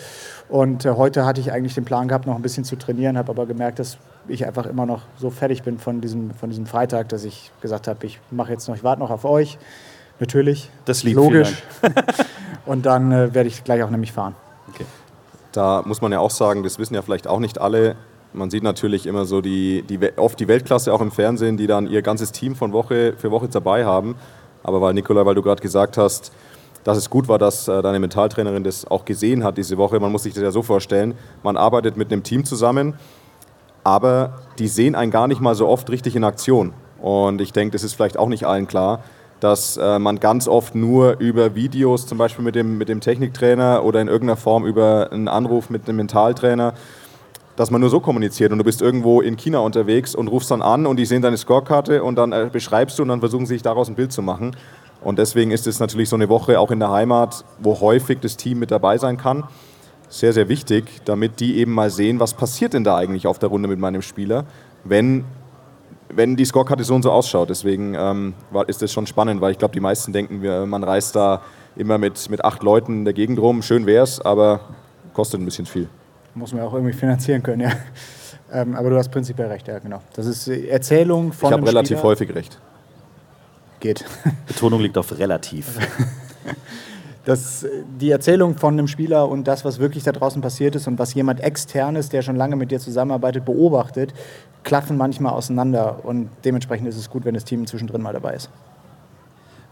Und 0.48 0.84
äh, 0.84 0.90
heute 0.90 1.24
hatte 1.24 1.40
ich 1.40 1.52
eigentlich 1.52 1.74
den 1.74 1.84
Plan 1.84 2.08
gehabt, 2.08 2.26
noch 2.26 2.34
ein 2.34 2.42
bisschen 2.42 2.64
zu 2.64 2.74
trainieren, 2.74 3.18
habe 3.18 3.30
aber 3.30 3.46
gemerkt, 3.46 3.78
dass 3.78 3.98
ich 4.28 4.46
einfach 4.46 4.66
immer 4.66 4.86
noch 4.86 5.02
so 5.18 5.30
fertig 5.30 5.62
bin 5.62 5.78
von 5.78 6.00
diesem, 6.00 6.32
von 6.32 6.50
diesem 6.50 6.66
Freitag, 6.66 7.08
dass 7.08 7.24
ich 7.24 7.50
gesagt 7.60 7.88
habe, 7.88 8.06
ich 8.06 8.20
mache 8.30 8.52
jetzt 8.52 8.68
noch, 8.68 8.76
ich 8.76 8.84
warte 8.84 9.00
noch 9.00 9.10
auf 9.10 9.24
euch. 9.24 9.58
Natürlich. 10.18 10.70
Das 10.84 11.02
liegt 11.02 11.16
logisch. 11.16 11.62
Und 12.66 12.86
dann 12.86 13.12
äh, 13.12 13.34
werde 13.34 13.48
ich 13.48 13.64
gleich 13.64 13.82
auch 13.82 13.90
nämlich 13.90 14.12
fahren. 14.12 14.34
Okay. 14.68 14.86
Da 15.52 15.82
muss 15.84 16.00
man 16.00 16.12
ja 16.12 16.20
auch 16.20 16.30
sagen, 16.30 16.62
das 16.62 16.78
wissen 16.78 16.94
ja 16.94 17.02
vielleicht 17.02 17.28
auch 17.28 17.38
nicht 17.38 17.60
alle. 17.60 17.96
Man 18.32 18.50
sieht 18.50 18.62
natürlich 18.62 19.06
immer 19.06 19.24
so 19.24 19.40
die, 19.40 19.82
die, 19.82 19.98
oft 20.16 20.38
die 20.40 20.48
Weltklasse 20.48 20.92
auch 20.92 21.00
im 21.00 21.10
Fernsehen, 21.10 21.56
die 21.56 21.66
dann 21.66 21.86
ihr 21.86 22.02
ganzes 22.02 22.32
Team 22.32 22.56
von 22.56 22.72
Woche 22.72 23.14
für 23.16 23.30
Woche 23.30 23.48
dabei 23.48 23.84
haben. 23.84 24.16
Aber 24.62 24.80
weil 24.80 24.94
Nikolai, 24.94 25.24
weil 25.24 25.34
du 25.34 25.42
gerade 25.42 25.62
gesagt 25.62 25.96
hast, 25.96 26.32
dass 26.84 26.98
es 26.98 27.10
gut 27.10 27.28
war, 27.28 27.38
dass 27.38 27.68
äh, 27.68 27.82
deine 27.82 27.98
Mentaltrainerin 27.98 28.64
das 28.64 28.86
auch 28.86 29.04
gesehen 29.04 29.44
hat 29.44 29.58
diese 29.58 29.76
Woche. 29.76 29.98
Man 30.00 30.12
muss 30.12 30.22
sich 30.22 30.34
das 30.34 30.42
ja 30.42 30.50
so 30.50 30.62
vorstellen, 30.62 31.14
man 31.42 31.56
arbeitet 31.56 31.96
mit 31.96 32.12
einem 32.12 32.22
Team 32.22 32.44
zusammen 32.44 32.94
aber 33.86 34.32
die 34.58 34.66
sehen 34.66 34.96
einen 34.96 35.12
gar 35.12 35.28
nicht 35.28 35.40
mal 35.40 35.54
so 35.54 35.68
oft 35.68 35.88
richtig 35.90 36.16
in 36.16 36.24
Aktion. 36.24 36.72
Und 37.00 37.40
ich 37.40 37.52
denke, 37.52 37.70
das 37.70 37.84
ist 37.84 37.94
vielleicht 37.94 38.18
auch 38.18 38.28
nicht 38.28 38.44
allen 38.44 38.66
klar, 38.66 39.04
dass 39.38 39.76
äh, 39.76 40.00
man 40.00 40.18
ganz 40.18 40.48
oft 40.48 40.74
nur 40.74 41.20
über 41.20 41.54
Videos, 41.54 42.04
zum 42.04 42.18
Beispiel 42.18 42.44
mit 42.44 42.56
dem, 42.56 42.78
mit 42.78 42.88
dem 42.88 43.00
Techniktrainer 43.00 43.84
oder 43.84 44.00
in 44.00 44.08
irgendeiner 44.08 44.36
Form 44.36 44.66
über 44.66 45.12
einen 45.12 45.28
Anruf 45.28 45.70
mit 45.70 45.86
einem 45.86 45.98
Mentaltrainer, 45.98 46.74
dass 47.54 47.70
man 47.70 47.80
nur 47.80 47.88
so 47.88 48.00
kommuniziert 48.00 48.50
und 48.50 48.58
du 48.58 48.64
bist 48.64 48.82
irgendwo 48.82 49.20
in 49.20 49.36
China 49.36 49.60
unterwegs 49.60 50.16
und 50.16 50.26
rufst 50.26 50.50
dann 50.50 50.62
an 50.62 50.84
und 50.84 50.96
die 50.96 51.06
sehen 51.06 51.22
deine 51.22 51.36
Scorekarte 51.36 52.02
und 52.02 52.16
dann 52.16 52.32
äh, 52.32 52.50
beschreibst 52.52 52.98
du 52.98 53.04
und 53.04 53.10
dann 53.10 53.20
versuchen 53.20 53.46
sie 53.46 53.54
sich 53.54 53.62
daraus 53.62 53.88
ein 53.88 53.94
Bild 53.94 54.10
zu 54.10 54.20
machen. 54.20 54.56
Und 55.00 55.20
deswegen 55.20 55.52
ist 55.52 55.68
es 55.68 55.78
natürlich 55.78 56.08
so 56.08 56.16
eine 56.16 56.28
Woche 56.28 56.58
auch 56.58 56.72
in 56.72 56.80
der 56.80 56.90
Heimat, 56.90 57.44
wo 57.60 57.78
häufig 57.78 58.18
das 58.18 58.36
Team 58.36 58.58
mit 58.58 58.72
dabei 58.72 58.98
sein 58.98 59.16
kann 59.16 59.44
sehr, 60.08 60.32
sehr 60.32 60.48
wichtig, 60.48 60.84
damit 61.04 61.40
die 61.40 61.56
eben 61.56 61.72
mal 61.72 61.90
sehen, 61.90 62.20
was 62.20 62.34
passiert 62.34 62.74
denn 62.74 62.84
da 62.84 62.96
eigentlich 62.96 63.26
auf 63.26 63.38
der 63.38 63.48
Runde 63.48 63.68
mit 63.68 63.78
meinem 63.78 64.02
Spieler, 64.02 64.44
wenn, 64.84 65.24
wenn 66.08 66.36
die 66.36 66.44
Scorekarte 66.44 66.84
so 66.84 66.94
und 66.94 67.02
so 67.02 67.10
ausschaut. 67.10 67.50
Deswegen 67.50 67.94
ähm, 67.94 68.34
ist 68.66 68.82
das 68.82 68.92
schon 68.92 69.06
spannend, 69.06 69.40
weil 69.40 69.52
ich 69.52 69.58
glaube, 69.58 69.74
die 69.74 69.80
meisten 69.80 70.12
denken, 70.12 70.68
man 70.68 70.84
reist 70.84 71.16
da 71.16 71.42
immer 71.76 71.98
mit, 71.98 72.30
mit 72.30 72.44
acht 72.44 72.62
Leuten 72.62 72.92
in 72.98 73.04
der 73.04 73.14
Gegend 73.14 73.38
rum. 73.38 73.62
Schön 73.62 73.86
wäre 73.86 74.04
es, 74.04 74.20
aber 74.20 74.60
kostet 75.12 75.40
ein 75.40 75.44
bisschen 75.44 75.66
viel. 75.66 75.88
Muss 76.34 76.52
man 76.52 76.62
auch 76.62 76.74
irgendwie 76.74 76.92
finanzieren 76.92 77.42
können, 77.42 77.62
ja. 77.62 77.72
Ähm, 78.52 78.76
aber 78.76 78.90
du 78.90 78.96
hast 78.96 79.10
prinzipiell 79.10 79.48
recht, 79.48 79.66
ja, 79.66 79.80
genau. 79.80 80.00
Das 80.14 80.24
ist 80.24 80.46
Erzählung 80.46 81.32
von. 81.32 81.48
Ich 81.48 81.52
habe 81.52 81.66
relativ 81.66 81.98
Spieler. 81.98 82.10
häufig 82.10 82.32
recht. 82.32 82.60
Geht. 83.80 84.04
Betonung 84.46 84.80
liegt 84.80 84.96
auf 84.96 85.18
relativ. 85.18 85.66
dass 87.26 87.66
die 88.00 88.12
Erzählung 88.12 88.56
von 88.56 88.74
einem 88.74 88.86
Spieler 88.86 89.28
und 89.28 89.48
das, 89.48 89.64
was 89.64 89.80
wirklich 89.80 90.04
da 90.04 90.12
draußen 90.12 90.40
passiert 90.40 90.76
ist 90.76 90.86
und 90.86 91.00
was 91.00 91.12
jemand 91.12 91.40
externes, 91.40 92.08
der 92.08 92.22
schon 92.22 92.36
lange 92.36 92.54
mit 92.54 92.70
dir 92.70 92.78
zusammenarbeitet, 92.78 93.44
beobachtet, 93.44 94.14
klaffen 94.62 94.96
manchmal 94.96 95.32
auseinander. 95.32 96.04
Und 96.04 96.30
dementsprechend 96.44 96.86
ist 96.86 96.96
es 96.96 97.10
gut, 97.10 97.24
wenn 97.24 97.34
das 97.34 97.44
Team 97.44 97.66
zwischendrin 97.66 98.00
mal 98.00 98.12
dabei 98.12 98.34
ist. 98.34 98.48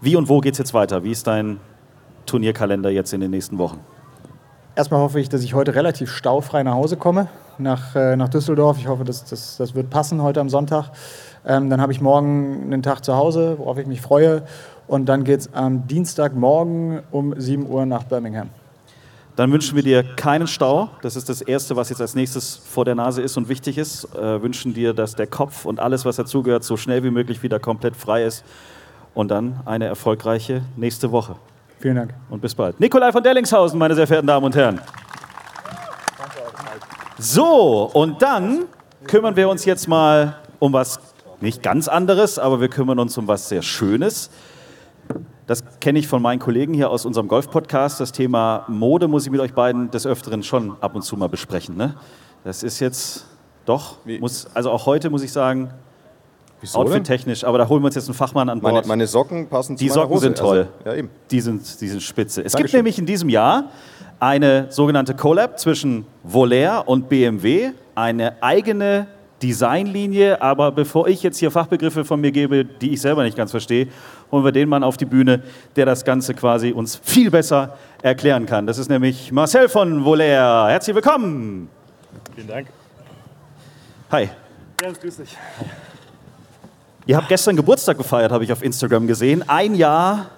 Wie 0.00 0.16
und 0.16 0.28
wo 0.28 0.40
geht 0.40 0.54
es 0.54 0.58
jetzt 0.58 0.75
weiter? 0.75 1.04
Wie 1.04 1.12
ist 1.12 1.28
dein 1.28 1.61
Turnierkalender 2.26 2.90
jetzt 2.90 3.12
in 3.12 3.20
den 3.20 3.30
nächsten 3.30 3.56
Wochen? 3.58 3.78
Erstmal 4.75 4.99
hoffe 4.99 5.20
ich, 5.20 5.28
dass 5.28 5.44
ich 5.44 5.54
heute 5.54 5.76
relativ 5.76 6.11
staufrei 6.11 6.64
nach 6.64 6.75
Hause 6.75 6.96
komme, 6.96 7.28
nach, 7.58 7.94
äh, 7.94 8.16
nach 8.16 8.30
Düsseldorf. 8.30 8.78
Ich 8.80 8.88
hoffe, 8.88 9.04
das, 9.04 9.25
das, 9.26 9.58
das 9.58 9.76
wird 9.76 9.90
passen 9.90 10.20
heute 10.20 10.40
am 10.40 10.49
Sonntag. 10.49 10.90
Ähm, 11.46 11.70
dann 11.70 11.80
habe 11.80 11.92
ich 11.92 12.00
morgen 12.00 12.64
einen 12.64 12.82
Tag 12.82 13.04
zu 13.04 13.14
Hause, 13.14 13.58
worauf 13.58 13.78
ich 13.78 13.87
mich 13.87 14.00
freue. 14.00 14.42
Und 14.87 15.07
dann 15.07 15.25
geht 15.25 15.41
es 15.41 15.55
am 15.55 15.87
Dienstagmorgen 15.87 17.03
um 17.11 17.38
7 17.38 17.67
Uhr 17.69 17.87
nach 17.87 18.05
Birmingham. 18.05 18.50
Dann 19.37 19.50
wünschen 19.50 19.75
wir 19.75 19.83
dir 19.83 20.05
keinen 20.14 20.47
Stau. 20.47 20.91
Das 21.03 21.17
ist 21.17 21.29
das 21.29 21.43
Erste, 21.43 21.75
was 21.75 21.88
jetzt 21.88 22.00
als 22.00 22.14
nächstes 22.14 22.57
vor 22.57 22.85
der 22.85 22.95
Nase 22.95 23.21
ist 23.21 23.37
und 23.37 23.49
wichtig 23.49 23.79
ist. 23.79 24.05
Äh, 24.14 24.41
wünschen 24.41 24.75
dir, 24.75 24.95
dass 24.95 25.17
der 25.17 25.26
Kopf 25.26 25.64
und 25.64 25.81
alles, 25.81 26.05
was 26.05 26.17
dazugehört, 26.17 26.62
so 26.62 26.76
schnell 26.76 27.03
wie 27.03 27.11
möglich 27.11 27.43
wieder 27.43 27.59
komplett 27.59 27.97
frei 27.97 28.25
ist. 28.25 28.45
Und 29.12 29.31
dann 29.31 29.61
eine 29.64 29.87
erfolgreiche 29.87 30.62
nächste 30.76 31.11
Woche. 31.11 31.37
Vielen 31.81 31.97
Dank. 31.97 32.14
Und 32.31 32.41
bis 32.43 32.55
bald. 32.55 32.79
Nikolai 32.79 33.11
von 33.11 33.23
Dellingshausen, 33.23 33.79
meine 33.79 33.95
sehr 33.95 34.07
verehrten 34.07 34.29
Damen 34.29 34.47
und 34.47 34.55
Herren. 34.55 34.81
So, 37.19 37.91
und 37.93 38.23
dann 38.23 38.64
kümmern 39.07 39.35
wir 39.35 39.49
uns 39.49 39.64
jetzt 39.64 39.88
mal 39.88 40.37
um 40.59 40.73
was 40.73 41.00
nicht 41.41 41.62
ganz 41.62 41.88
anderes, 41.88 42.38
aber 42.38 42.61
wir 42.61 42.69
kümmern 42.69 42.99
uns 42.99 43.19
um 43.19 43.26
was 43.26 43.49
sehr 43.49 43.62
Schönes. 43.62 44.31
Kenne 45.85 45.99
ich 45.99 46.09
von 46.09 46.23
meinen 46.23 46.38
Kollegen 46.38 46.73
hier 46.73 46.88
aus 46.88 47.05
unserem 47.05 47.29
Golf-Podcast. 47.29 48.00
Das 48.00 48.11
Thema 48.11 48.64
Mode 48.69 49.07
muss 49.07 49.26
ich 49.26 49.31
mit 49.31 49.38
euch 49.38 49.53
beiden 49.53 49.91
des 49.91 50.07
Öfteren 50.07 50.43
schon 50.43 50.79
ab 50.81 50.95
und 50.95 51.03
zu 51.03 51.14
mal 51.14 51.29
besprechen. 51.29 51.76
Ne? 51.76 51.95
Das 52.43 52.62
ist 52.62 52.81
jetzt 52.81 53.26
doch, 53.67 53.97
muss, 54.19 54.47
also 54.55 54.71
auch 54.71 54.87
heute 54.87 55.11
muss 55.11 55.23
ich 55.23 55.31
sagen, 55.31 55.69
outfit-technisch, 56.73 57.45
aber 57.45 57.59
da 57.59 57.69
holen 57.69 57.83
wir 57.83 57.88
uns 57.88 57.97
jetzt 57.97 58.09
einen 58.09 58.14
Fachmann 58.14 58.49
an 58.49 58.62
Bord. 58.62 58.73
Meine, 58.73 58.87
meine 58.87 59.07
Socken 59.07 59.47
passen 59.47 59.76
zu 59.76 59.85
Die 59.85 59.91
Socken 59.91 60.14
Hose. 60.14 60.23
sind 60.23 60.38
toll. 60.38 60.69
Also, 60.79 60.91
ja, 60.91 60.97
eben. 60.97 61.11
Die 61.31 61.41
sind, 61.43 61.81
die 61.83 61.88
sind 61.88 62.03
spitze. 62.03 62.41
Es 62.41 62.53
gibt 62.53 62.61
Dankeschön. 62.61 62.79
nämlich 62.79 62.99
in 62.99 63.05
diesem 63.05 63.29
Jahr 63.29 63.64
eine 64.19 64.69
sogenannte 64.71 65.14
Collab 65.14 65.61
zwischen 65.61 66.07
Volair 66.23 66.85
und 66.87 67.11
BMW, 67.11 67.73
eine 67.95 68.43
eigene 68.43 69.07
Designlinie. 69.43 70.41
Aber 70.41 70.73
bevor 70.73 71.09
ich 71.09 71.23
jetzt 71.23 71.38
hier 71.38 71.50
Fachbegriffe 71.50 72.05
von 72.05 72.21
mir 72.21 72.33
gebe, 72.33 72.64
die 72.64 72.95
ich 72.95 73.00
selber 73.00 73.23
nicht 73.23 73.37
ganz 73.37 73.50
verstehe, 73.50 73.88
holen 74.35 74.45
wir 74.45 74.53
den 74.53 74.69
Mann 74.69 74.83
auf 74.83 74.97
die 74.97 75.05
Bühne, 75.05 75.43
der 75.76 75.87
das 75.87 76.05
Ganze 76.05 76.35
quasi 76.35 76.73
uns 76.73 76.97
viel 76.97 77.31
besser 77.31 77.79
erklären 78.03 78.47
kann. 78.47 78.67
Das 78.67 78.79
ist 78.79 78.91
nämlich 78.91 79.31
Marcel 79.31 79.69
von 79.69 80.05
Volair. 80.05 80.67
Herzlich 80.69 80.97
willkommen. 80.97 81.69
Vielen 82.35 82.49
Dank. 82.49 82.67
Hi. 84.11 84.29
Jens, 84.83 85.00
grüß 85.00 85.17
dich. 85.19 85.37
Ihr 87.07 87.17
habt 87.17 87.29
gestern 87.29 87.55
Geburtstag 87.55 87.97
gefeiert, 87.97 88.33
habe 88.33 88.43
ich 88.43 88.53
auf 88.53 88.62
Instagram 88.62 89.07
gesehen. 89.07 89.49
Ein 89.49 89.76
Jahr 89.76 90.31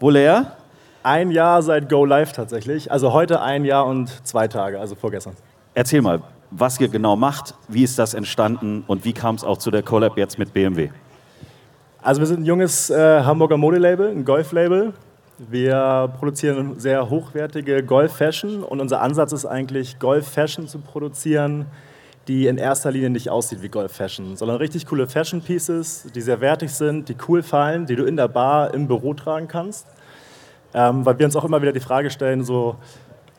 Volair. 0.00 0.56
Ein 1.04 1.30
Jahr 1.30 1.62
seit 1.62 1.88
Go 1.88 2.04
Live 2.04 2.32
tatsächlich. 2.32 2.90
Also 2.90 3.12
heute 3.12 3.40
ein 3.40 3.64
Jahr 3.64 3.86
und 3.86 4.26
zwei 4.26 4.48
Tage, 4.48 4.80
also 4.80 4.96
vorgestern. 4.96 5.34
Erzähl 5.74 6.02
mal, 6.02 6.22
was 6.50 6.80
ihr 6.80 6.88
genau 6.88 7.14
macht, 7.14 7.54
wie 7.68 7.84
ist 7.84 7.98
das 8.00 8.14
entstanden 8.14 8.82
und 8.88 9.04
wie 9.04 9.12
kam 9.12 9.36
es 9.36 9.44
auch 9.44 9.58
zu 9.58 9.70
der 9.70 9.82
Collab 9.82 10.18
jetzt 10.18 10.38
mit 10.38 10.52
BMW? 10.52 10.90
Also 12.04 12.20
wir 12.20 12.26
sind 12.26 12.40
ein 12.40 12.44
junges 12.44 12.90
äh, 12.90 13.22
Hamburger 13.22 13.56
Modelabel, 13.56 14.08
ein 14.08 14.24
Golf-Label. 14.24 14.92
Wir 15.38 16.12
produzieren 16.18 16.80
sehr 16.80 17.08
hochwertige 17.08 17.84
Golf-Fashion 17.84 18.64
und 18.64 18.80
unser 18.80 19.00
Ansatz 19.00 19.30
ist 19.30 19.46
eigentlich, 19.46 20.00
Golf-Fashion 20.00 20.66
zu 20.66 20.80
produzieren, 20.80 21.66
die 22.26 22.48
in 22.48 22.58
erster 22.58 22.90
Linie 22.90 23.10
nicht 23.10 23.30
aussieht 23.30 23.62
wie 23.62 23.68
Golf-Fashion, 23.68 24.36
sondern 24.36 24.56
richtig 24.56 24.86
coole 24.86 25.06
Fashion-Pieces, 25.06 26.08
die 26.12 26.20
sehr 26.22 26.40
wertig 26.40 26.72
sind, 26.72 27.08
die 27.08 27.14
cool 27.28 27.40
fallen, 27.44 27.86
die 27.86 27.94
du 27.94 28.04
in 28.04 28.16
der 28.16 28.26
Bar, 28.26 28.74
im 28.74 28.88
Büro 28.88 29.14
tragen 29.14 29.46
kannst. 29.46 29.86
Ähm, 30.74 31.06
weil 31.06 31.20
wir 31.20 31.26
uns 31.26 31.36
auch 31.36 31.44
immer 31.44 31.62
wieder 31.62 31.72
die 31.72 31.78
Frage 31.78 32.10
stellen, 32.10 32.42
so 32.42 32.74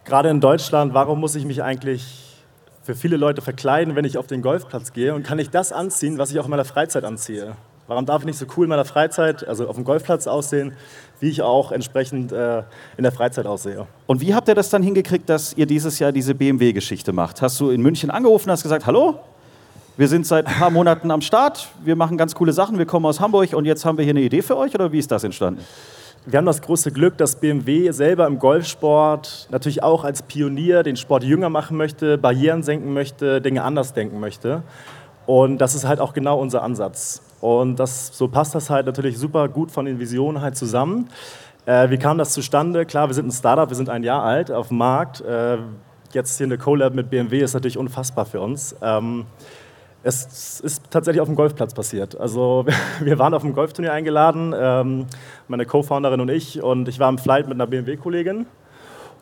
gerade 0.05 0.29
in 0.29 0.39
Deutschland, 0.39 0.93
warum 0.93 1.19
muss 1.19 1.35
ich 1.35 1.43
mich 1.43 1.61
eigentlich 1.61 2.41
für 2.81 2.95
viele 2.95 3.17
Leute 3.17 3.41
verkleiden, 3.41 3.97
wenn 3.97 4.05
ich 4.05 4.17
auf 4.17 4.27
den 4.27 4.41
Golfplatz 4.41 4.93
gehe? 4.93 5.13
Und 5.13 5.23
kann 5.23 5.37
ich 5.37 5.49
das 5.49 5.73
anziehen, 5.73 6.17
was 6.17 6.31
ich 6.31 6.39
auch 6.39 6.45
in 6.45 6.51
meiner 6.51 6.63
Freizeit 6.63 7.03
anziehe? 7.03 7.57
Warum 7.87 8.05
darf 8.05 8.21
ich 8.21 8.25
nicht 8.25 8.37
so 8.37 8.45
cool 8.55 8.65
in 8.65 8.69
meiner 8.69 8.85
Freizeit, 8.85 9.45
also 9.45 9.67
auf 9.67 9.75
dem 9.75 9.83
Golfplatz 9.83 10.25
aussehen, 10.25 10.73
wie 11.19 11.29
ich 11.29 11.41
auch 11.41 11.73
entsprechend 11.73 12.31
äh, 12.31 12.59
in 12.95 13.03
der 13.03 13.11
Freizeit 13.11 13.45
aussehe? 13.45 13.87
Und 14.07 14.21
wie 14.21 14.33
habt 14.33 14.47
ihr 14.47 14.55
das 14.55 14.69
dann 14.69 14.83
hingekriegt, 14.83 15.29
dass 15.29 15.53
ihr 15.53 15.65
dieses 15.65 15.99
Jahr 15.99 16.13
diese 16.13 16.33
BMW-Geschichte 16.33 17.11
macht? 17.11 17.41
Hast 17.41 17.59
du 17.59 17.69
in 17.71 17.81
München 17.81 18.09
angerufen, 18.09 18.49
hast 18.51 18.63
gesagt, 18.63 18.85
hallo, 18.85 19.19
wir 19.97 20.07
sind 20.07 20.25
seit 20.25 20.47
ein 20.47 20.53
paar 20.53 20.69
Monaten 20.69 21.11
am 21.11 21.21
Start, 21.21 21.69
wir 21.83 21.97
machen 21.97 22.17
ganz 22.17 22.35
coole 22.35 22.53
Sachen, 22.53 22.77
wir 22.77 22.85
kommen 22.85 23.05
aus 23.05 23.19
Hamburg 23.19 23.53
und 23.53 23.65
jetzt 23.65 23.83
haben 23.85 23.97
wir 23.97 24.05
hier 24.05 24.13
eine 24.13 24.21
Idee 24.21 24.41
für 24.41 24.57
euch 24.57 24.73
oder 24.73 24.91
wie 24.91 24.99
ist 24.99 25.11
das 25.11 25.25
entstanden? 25.25 25.61
Wir 26.25 26.37
haben 26.37 26.45
das 26.45 26.61
große 26.61 26.91
Glück, 26.93 27.17
dass 27.17 27.35
BMW 27.35 27.91
selber 27.91 28.25
im 28.27 28.39
Golfsport 28.39 29.49
natürlich 29.51 29.83
auch 29.83 30.05
als 30.05 30.21
Pionier 30.21 30.81
den 30.81 30.95
Sport 30.95 31.25
jünger 31.25 31.49
machen 31.49 31.75
möchte, 31.75 32.17
Barrieren 32.17 32.63
senken 32.63 32.93
möchte, 32.93 33.41
Dinge 33.41 33.61
anders 33.63 33.93
denken 33.93 34.21
möchte. 34.21 34.63
Und 35.25 35.57
das 35.57 35.75
ist 35.75 35.85
halt 35.85 35.99
auch 35.99 36.13
genau 36.13 36.39
unser 36.39 36.63
Ansatz. 36.63 37.21
Und 37.43 37.77
das, 37.77 38.17
so 38.17 38.29
passt 38.29 38.55
das 38.55 38.69
halt 38.69 38.85
natürlich 38.85 39.17
super 39.17 39.49
gut 39.49 39.69
von 39.69 39.83
den 39.83 39.99
Visionen 39.99 40.41
halt 40.41 40.55
zusammen. 40.55 41.09
Äh, 41.65 41.89
wie 41.89 41.97
kam 41.97 42.17
das 42.17 42.31
zustande? 42.31 42.85
Klar, 42.85 43.09
wir 43.09 43.13
sind 43.13 43.27
ein 43.27 43.33
Startup, 43.33 43.67
wir 43.67 43.75
sind 43.75 43.89
ein 43.89 44.01
Jahr 44.01 44.23
alt 44.23 44.49
auf 44.49 44.69
dem 44.69 44.77
Markt. 44.77 45.19
Äh, 45.19 45.57
jetzt 46.13 46.37
hier 46.37 46.45
eine 46.45 46.57
Collab 46.57 46.93
mit 46.93 47.09
BMW 47.09 47.41
ist 47.41 47.53
natürlich 47.53 47.77
unfassbar 47.77 48.25
für 48.25 48.39
uns. 48.39 48.77
Ähm, 48.81 49.25
es 50.03 50.61
ist 50.61 50.89
tatsächlich 50.89 51.19
auf 51.19 51.27
dem 51.27 51.35
Golfplatz 51.35 51.73
passiert. 51.73 52.17
Also 52.17 52.65
wir 53.01 53.19
waren 53.19 53.33
auf 53.33 53.41
dem 53.41 53.51
Golfturnier 53.51 53.91
eingeladen, 53.91 54.55
ähm, 54.57 55.05
meine 55.49 55.65
Co-Founderin 55.65 56.21
und 56.21 56.29
ich, 56.29 56.63
und 56.63 56.87
ich 56.87 56.97
war 56.97 57.09
im 57.09 57.17
Flight 57.17 57.49
mit 57.49 57.55
einer 57.55 57.67
BMW-Kollegin. 57.67 58.45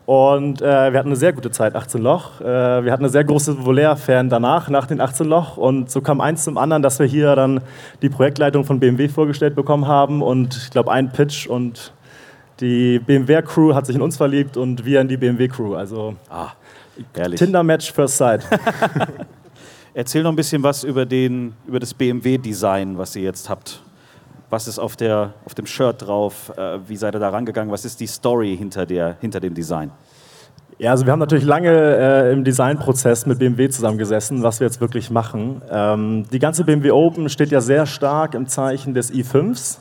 Und 0.06 0.62
äh, 0.62 0.66
wir 0.92 1.00
hatten 1.00 1.10
eine 1.10 1.16
sehr 1.16 1.32
gute 1.32 1.52
Zeit, 1.52 1.76
18 1.76 2.02
Loch. 2.02 2.42
Äh, 2.42 2.44
wir 2.46 2.92
hatten 2.92 3.04
eine 3.04 3.10
sehr 3.10 3.24
große 3.24 3.64
Volair-Fan 3.66 4.30
danach, 4.30 4.68
nach 4.70 4.88
den 4.88 5.00
18 5.00 5.28
Loch. 5.28 5.58
Und 5.58 5.92
so 5.92 6.02
kam 6.02 6.22
eins 6.22 6.44
zum 6.44 6.58
anderen, 6.58 6.82
dass 6.82 7.00
wir 7.00 7.06
hier 7.06 7.36
dann 7.36 7.62
die 8.02 8.10
Projektleitung 8.10 8.66
von 8.66 8.80
BMW 8.80 9.08
vorgestellt 9.08 9.56
bekommen 9.56 9.88
haben. 9.88 10.22
Und 10.22 10.58
ich 10.58 10.70
glaube, 10.72 10.92
ein 10.92 11.12
Pitch 11.12 11.48
und 11.48 11.94
die 12.60 13.00
BMW-Crew 13.00 13.74
hat 13.74 13.86
sich 13.86 13.96
in 13.96 14.02
uns 14.02 14.18
verliebt 14.18 14.58
und 14.58 14.86
wir 14.86 15.02
in 15.02 15.08
die 15.08 15.18
BMW-Crew. 15.18 15.76
Also 15.76 16.16
Ah. 16.30 16.50
Tinder-Match 17.14 17.92
First 17.94 18.18
Sight. 18.18 18.46
Erzähl 19.94 20.24
noch 20.24 20.32
ein 20.32 20.36
bisschen 20.36 20.62
was 20.64 20.84
über, 20.84 21.06
den, 21.06 21.54
über 21.68 21.80
das 21.80 21.94
BMW-Design, 21.94 22.98
was 22.98 23.16
ihr 23.16 23.24
jetzt 23.24 23.50
habt. 23.50 23.82
Was 24.52 24.68
ist 24.68 24.80
auf, 24.80 24.98
der, 24.98 25.34
auf 25.46 25.56
dem 25.56 25.66
Shirt 25.66 26.06
drauf? 26.06 26.52
Äh, 26.58 26.80
wie 26.86 26.98
seid 26.98 27.16
ihr 27.16 27.20
da 27.20 27.30
rangegangen? 27.30 27.72
Was 27.72 27.86
ist 27.86 28.02
die 28.02 28.06
Story 28.08 28.58
hinter, 28.58 28.86
der, 28.86 29.16
hinter 29.22 29.40
dem 29.40 29.54
Design? 29.54 29.92
Ja, 30.78 30.92
also 30.92 31.06
wir 31.06 31.14
haben 31.14 31.20
natürlich 31.20 31.46
lange 31.46 31.70
äh, 31.70 32.34
im 32.34 32.44
Designprozess 32.44 33.26
mit 33.26 33.40
BMW 33.40 33.70
zusammengesessen, 33.70 34.44
was 34.44 34.60
wir 34.60 34.68
jetzt 34.68 34.82
wirklich 34.82 35.10
machen. 35.10 35.62
Ähm, 35.72 36.26
die 36.34 36.40
ganze 36.40 36.66
BMW 36.66 36.92
Open 36.92 37.30
steht 37.30 37.52
ja 37.52 37.62
sehr 37.62 37.86
stark 37.86 38.34
im 38.34 38.48
Zeichen 38.48 38.94
des 38.94 39.14
i5s, 39.14 39.78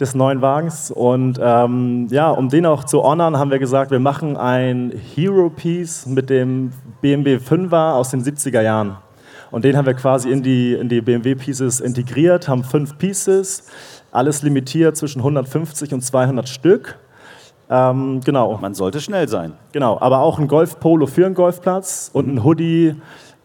des 0.00 0.14
neuen 0.14 0.40
Wagens. 0.40 0.90
Und 0.90 1.38
ähm, 1.42 2.06
ja, 2.10 2.30
um 2.30 2.48
den 2.48 2.64
auch 2.64 2.84
zu 2.84 3.02
honern, 3.02 3.36
haben 3.36 3.50
wir 3.50 3.58
gesagt, 3.58 3.90
wir 3.90 4.00
machen 4.00 4.38
ein 4.38 4.92
Hero-Piece 5.14 6.06
mit 6.06 6.30
dem 6.30 6.72
BMW 7.02 7.36
5er 7.36 7.92
aus 7.92 8.10
den 8.10 8.24
70er 8.24 8.62
Jahren. 8.62 8.96
Und 9.50 9.64
den 9.64 9.76
haben 9.76 9.86
wir 9.86 9.94
quasi 9.94 10.30
in 10.30 10.42
die, 10.42 10.74
in 10.74 10.88
die 10.88 11.00
BMW-Pieces 11.00 11.80
integriert, 11.80 12.48
haben 12.48 12.64
fünf 12.64 12.98
Pieces, 12.98 13.64
alles 14.12 14.42
limitiert 14.42 14.96
zwischen 14.96 15.20
150 15.20 15.92
und 15.92 16.02
200 16.02 16.48
Stück. 16.48 16.98
Ähm, 17.68 18.20
genau. 18.24 18.58
Man 18.60 18.74
sollte 18.74 19.00
schnell 19.00 19.28
sein. 19.28 19.52
Genau, 19.72 19.98
aber 20.00 20.18
auch 20.18 20.38
ein 20.38 20.48
Golf-Polo 20.48 21.06
für 21.06 21.26
einen 21.26 21.34
Golfplatz 21.34 22.10
und 22.12 22.28
ein 22.28 22.44
Hoodie, 22.44 22.96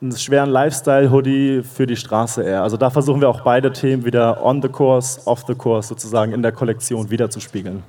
einen 0.01 0.12
schweren 0.12 0.50
Lifestyle-Hoodie 0.50 1.62
für 1.63 1.85
die 1.85 1.95
Straße 1.95 2.43
eher. 2.43 2.63
Also 2.63 2.75
da 2.75 2.89
versuchen 2.89 3.21
wir 3.21 3.29
auch 3.29 3.41
beide 3.41 3.71
Themen 3.71 4.03
wieder 4.03 4.43
on 4.43 4.62
the 4.62 4.67
course, 4.67 5.21
off 5.25 5.45
the 5.47 5.55
course 5.55 5.88
sozusagen 5.88 6.31
in 6.33 6.41
der 6.41 6.51
Kollektion 6.51 7.09
wiederzuspiegeln. 7.09 7.83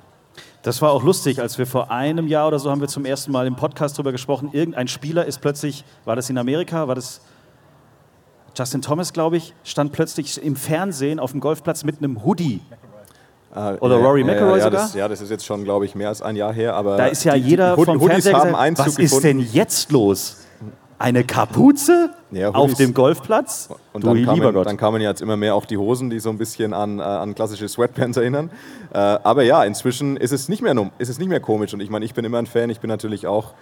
Das 0.62 0.82
war 0.82 0.90
auch 0.90 1.04
lustig, 1.04 1.40
als 1.40 1.58
wir 1.58 1.66
vor 1.66 1.90
einem 1.90 2.26
Jahr 2.26 2.49
oder 2.49 2.58
so 2.58 2.70
haben 2.70 2.80
wir 2.80 2.88
zum 2.88 3.04
ersten 3.04 3.32
Mal 3.32 3.46
im 3.46 3.56
Podcast 3.56 3.96
darüber 3.96 4.12
gesprochen. 4.12 4.50
Irgendein 4.52 4.88
Spieler 4.88 5.25
ist 5.25 5.40
plötzlich, 5.40 5.85
war 6.04 6.16
das 6.16 6.28
in 6.28 6.37
Amerika, 6.38 6.88
war 6.88 6.96
das 6.96 7.20
Justin 8.56 8.82
Thomas, 8.82 9.12
glaube 9.12 9.36
ich, 9.36 9.54
stand 9.64 9.92
plötzlich 9.92 10.42
im 10.42 10.56
Fernsehen 10.56 11.20
auf 11.20 11.32
dem 11.32 11.40
Golfplatz 11.40 11.84
mit 11.84 11.98
einem 11.98 12.25
Hoodie. 12.25 12.60
Äh, 13.54 13.75
Oder 13.80 13.96
Rory 13.96 14.25
McIlroy 14.25 14.58
ja, 14.58 14.64
sogar? 14.64 14.82
Das, 14.82 14.94
ja, 14.94 15.08
das 15.08 15.20
ist 15.20 15.30
jetzt 15.30 15.44
schon, 15.44 15.64
glaube 15.64 15.84
ich, 15.84 15.94
mehr 15.94 16.08
als 16.08 16.22
ein 16.22 16.36
Jahr 16.36 16.52
her. 16.52 16.75
Aber 16.75 16.96
Da 16.96 17.06
ist 17.06 17.25
ja 17.25 17.34
die- 17.34 17.42
die 17.42 17.48
jeder 17.50 17.76
Hood- 17.76 17.86
vom 17.86 18.00
Hoodies 18.00 18.25
Fernseher 18.25 18.34
haben 18.34 18.42
gesagt, 18.48 18.60
Einzug 18.60 18.86
was 18.86 18.92
ist 18.98 18.98
gefunden. 19.10 19.22
denn 19.38 19.48
jetzt 19.52 19.92
los? 19.92 20.36
Eine 20.98 21.25
Kapuze 21.25 22.10
Ja, 22.30 22.50
auf 22.50 22.72
dem 22.75 22.94
Golfplatz? 22.94 23.68
Und 23.92 24.02
du 24.04 24.08
dann 24.08 24.16
lieber 24.16 24.32
kamen, 24.32 24.52
Gott. 24.54 24.66
dann 24.66 24.76
kamen 24.78 25.02
jetzt 25.02 25.20
immer 25.20 25.36
mehr 25.36 25.54
auch 25.54 25.66
die 25.66 25.76
Hosen, 25.76 26.08
die 26.08 26.18
so 26.20 26.30
ein 26.30 26.38
bisschen 26.38 26.72
an, 26.72 26.98
äh, 26.98 27.02
an 27.02 27.34
klassische 27.34 27.68
Sweatpants 27.68 28.16
erinnern. 28.16 28.50
Äh, 28.94 28.98
aber 28.98 29.42
ja, 29.42 29.62
inzwischen 29.64 30.16
ist 30.16 30.32
es, 30.32 30.48
nicht 30.48 30.62
mehr, 30.62 30.75
ist 30.98 31.10
es 31.10 31.18
nicht 31.18 31.28
mehr 31.28 31.40
komisch. 31.40 31.75
Und 31.75 31.80
ich 31.80 31.90
meine, 31.90 32.06
ich 32.06 32.14
bin 32.14 32.25
immer 32.25 32.38
ein 32.38 32.46
Fan. 32.46 32.70
Ich 32.70 32.80
bin 32.80 32.88
natürlich 32.88 33.26
auch, 33.26 33.52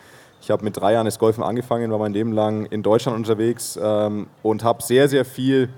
ich 0.44 0.50
habe 0.50 0.62
mit 0.62 0.76
drei 0.76 0.92
Jahren 0.92 1.06
das 1.06 1.18
Golfen 1.18 1.42
angefangen, 1.42 1.90
war 1.90 1.98
mein 1.98 2.12
Leben 2.12 2.32
lang 2.32 2.66
in 2.66 2.82
Deutschland 2.82 3.16
unterwegs 3.16 3.78
ähm, 3.82 4.26
und 4.42 4.62
habe 4.62 4.82
sehr, 4.82 5.08
sehr 5.08 5.24
viel, 5.24 5.70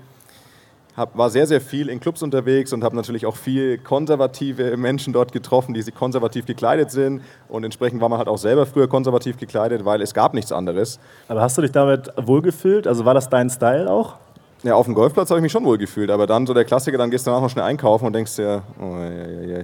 hab, 0.97 1.17
war 1.17 1.29
sehr, 1.29 1.47
sehr 1.47 1.61
viel 1.61 1.87
in 1.87 2.01
Clubs 2.01 2.21
unterwegs 2.21 2.73
und 2.73 2.83
habe 2.83 2.93
natürlich 2.93 3.25
auch 3.25 3.37
viel 3.37 3.77
konservative 3.77 4.75
Menschen 4.75 5.13
dort 5.13 5.31
getroffen, 5.31 5.73
die 5.73 5.81
konservativ 5.93 6.45
gekleidet 6.45 6.91
sind. 6.91 7.21
Und 7.47 7.63
entsprechend 7.63 8.01
war 8.01 8.09
man 8.09 8.17
halt 8.17 8.27
auch 8.27 8.37
selber 8.37 8.65
früher 8.65 8.89
konservativ 8.89 9.37
gekleidet, 9.37 9.85
weil 9.85 10.01
es 10.01 10.13
gab 10.13 10.33
nichts 10.33 10.51
anderes. 10.51 10.99
Aber 11.29 11.39
hast 11.39 11.57
du 11.57 11.61
dich 11.61 11.71
damit 11.71 12.11
wohlgefühlt? 12.17 12.87
Also 12.87 13.05
war 13.05 13.13
das 13.13 13.29
dein 13.29 13.49
Style 13.49 13.89
auch? 13.89 14.15
Ja, 14.63 14.75
auf 14.75 14.85
dem 14.85 14.95
Golfplatz 14.95 15.29
habe 15.29 15.39
ich 15.39 15.43
mich 15.43 15.51
schon 15.53 15.63
wohl 15.63 15.77
gefühlt, 15.77 16.09
aber 16.09 16.27
dann 16.27 16.45
so 16.45 16.53
der 16.53 16.65
Klassiker, 16.65 16.97
dann 16.97 17.09
gehst 17.09 17.25
du 17.25 17.29
danach 17.29 17.43
noch 17.43 17.49
schnell 17.49 17.63
einkaufen 17.63 18.05
und 18.05 18.13
denkst 18.13 18.35
dir, 18.35 18.63
oh, 18.81 18.97
ja, 18.97 19.27
ja, 19.27 19.57
ja. 19.59 19.63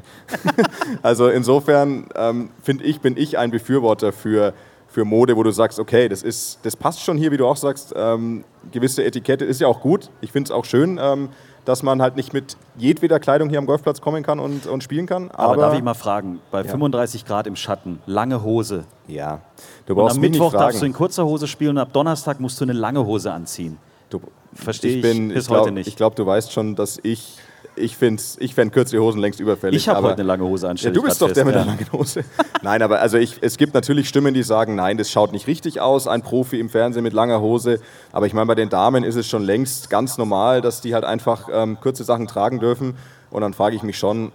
also 1.02 1.28
insofern 1.28 2.06
ähm, 2.16 2.52
finde 2.62 2.86
ich, 2.86 3.02
bin 3.02 3.18
ich 3.18 3.38
ein 3.38 3.52
Befürworter 3.52 4.14
für, 4.14 4.54
für 4.94 5.06
Mode, 5.06 5.36
wo 5.36 5.42
du 5.42 5.50
sagst, 5.50 5.80
okay, 5.80 6.08
das, 6.08 6.22
ist, 6.22 6.60
das 6.62 6.76
passt 6.76 7.02
schon 7.02 7.18
hier, 7.18 7.32
wie 7.32 7.38
du 7.38 7.48
auch 7.48 7.58
sagst, 7.58 7.94
ähm, 7.96 8.44
gewisse 8.72 9.04
Etikette 9.04 9.44
ist 9.44 9.60
ja 9.60 9.68
auch 9.68 9.82
gut. 9.82 10.12
Ich 10.22 10.32
finde 10.32 10.50
es 10.50 10.52
auch 10.52 10.66
schön, 10.66 11.00
ähm, 11.02 11.30
dass 11.66 11.82
man 11.82 12.00
halt 12.00 12.16
nicht 12.16 12.32
mit 12.32 12.58
jedweder 12.78 13.20
Kleidung 13.20 13.50
hier 13.50 13.58
am 13.58 13.66
Golfplatz 13.66 14.02
kommen 14.02 14.22
kann 14.22 14.40
und, 14.40 14.68
und 14.68 14.84
spielen 14.84 15.08
kann. 15.08 15.32
Aber, 15.32 15.54
Aber, 15.54 15.62
darf 15.64 15.74
ich 15.74 15.82
mal 15.82 15.96
fragen, 15.96 16.42
bei 16.52 16.64
35 16.64 17.26
Grad 17.26 17.48
im 17.48 17.56
Schatten, 17.56 18.04
lange 18.06 18.44
Hose. 18.44 18.86
ja, 19.08 19.42
du 19.88 19.94
Und 19.94 20.00
brauchst 20.00 20.16
am 20.16 20.22
mich 20.22 20.32
nicht 20.32 20.40
Mittwoch 20.40 20.54
darfst 20.54 20.82
du 20.82 20.86
in 20.86 20.94
kurzer 20.94 21.26
Hose 21.26 21.48
spielen 21.48 21.72
und 21.72 21.80
ab 21.80 21.92
Donnerstag 21.92 22.40
musst 22.40 22.62
du 22.62 22.66
eine 22.66 22.74
lange 22.74 23.04
Hose 23.04 23.32
anziehen. 23.32 23.78
Du, 24.12 24.22
Verstehe 24.54 24.98
ich 24.98 25.02
bin, 25.02 25.30
bis 25.30 25.48
glaub, 25.48 25.62
heute 25.62 25.72
nicht. 25.72 25.88
Ich 25.88 25.96
glaube, 25.96 26.16
du 26.16 26.24
weißt 26.24 26.52
schon, 26.52 26.76
dass 26.76 27.00
ich 27.02 27.40
ich 27.76 27.98
finde 27.98 28.22
ich 28.40 28.54
fänd 28.54 28.72
kürzliche 28.72 29.02
Hosen 29.04 29.20
längst 29.20 29.40
überfällig. 29.40 29.78
Ich 29.78 29.90
habe 29.90 30.02
heute 30.02 30.16
eine 30.16 30.24
lange 30.24 30.44
Hose 30.44 30.70
an. 30.70 30.76
Ja, 30.78 30.92
du 30.92 31.02
bist 31.02 31.22
doch 31.22 31.28
der 31.32 31.36
fest, 31.36 31.46
mit 31.46 31.56
der 31.56 31.62
ja. 31.64 31.68
langen 31.68 31.92
Hose. 31.92 32.24
Nein, 32.62 32.82
aber 32.82 33.00
also 33.00 33.18
ich, 33.18 33.38
es 33.42 33.58
gibt 33.58 33.74
natürlich 33.74 34.08
Stimmen, 34.08 34.34
die 34.34 34.44
sagen, 34.44 34.76
nein, 34.76 34.98
das 34.98 35.12
schaut 35.12 35.34
nicht 35.34 35.48
richtig 35.48 35.82
aus, 35.82 36.08
ein 36.08 36.22
Profi 36.22 36.60
im 36.60 36.70
Fernsehen 36.70 37.04
mit 37.04 37.14
langer 37.14 37.42
Hose. 37.42 37.80
Aber 38.12 38.26
ich 38.26 38.34
meine, 38.34 38.46
bei 38.46 38.56
den 38.56 38.70
Damen 38.70 39.04
ist 39.04 39.16
es 39.16 39.28
schon 39.28 39.44
längst 39.44 39.90
ganz 39.90 40.18
normal, 40.18 40.62
dass 40.62 40.82
die 40.82 40.94
halt 40.94 41.04
einfach 41.04 41.50
ähm, 41.52 41.78
kurze 41.82 42.04
Sachen 42.04 42.28
tragen 42.28 42.60
dürfen. 42.60 42.96
Und 43.32 43.42
dann 43.42 43.54
frage 43.54 43.76
ich 43.76 43.84
mich 43.84 43.98
schon, 43.98 44.32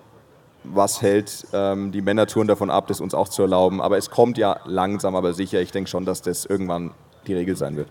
was 0.64 1.00
hält 1.02 1.46
ähm, 1.52 1.92
die 1.92 2.02
Männertouren 2.02 2.48
davon 2.48 2.70
ab, 2.70 2.86
das 2.88 3.00
uns 3.00 3.14
auch 3.14 3.28
zu 3.28 3.42
erlauben. 3.42 3.80
Aber 3.80 3.96
es 3.96 4.10
kommt 4.10 4.38
ja 4.38 4.60
langsam, 4.66 5.14
aber 5.14 5.32
sicher. 5.32 5.60
Ich 5.60 5.70
denke 5.70 5.88
schon, 5.88 6.04
dass 6.04 6.20
das 6.22 6.44
irgendwann 6.44 6.90
die 7.26 7.34
Regel 7.34 7.56
sein 7.56 7.76
wird. 7.76 7.88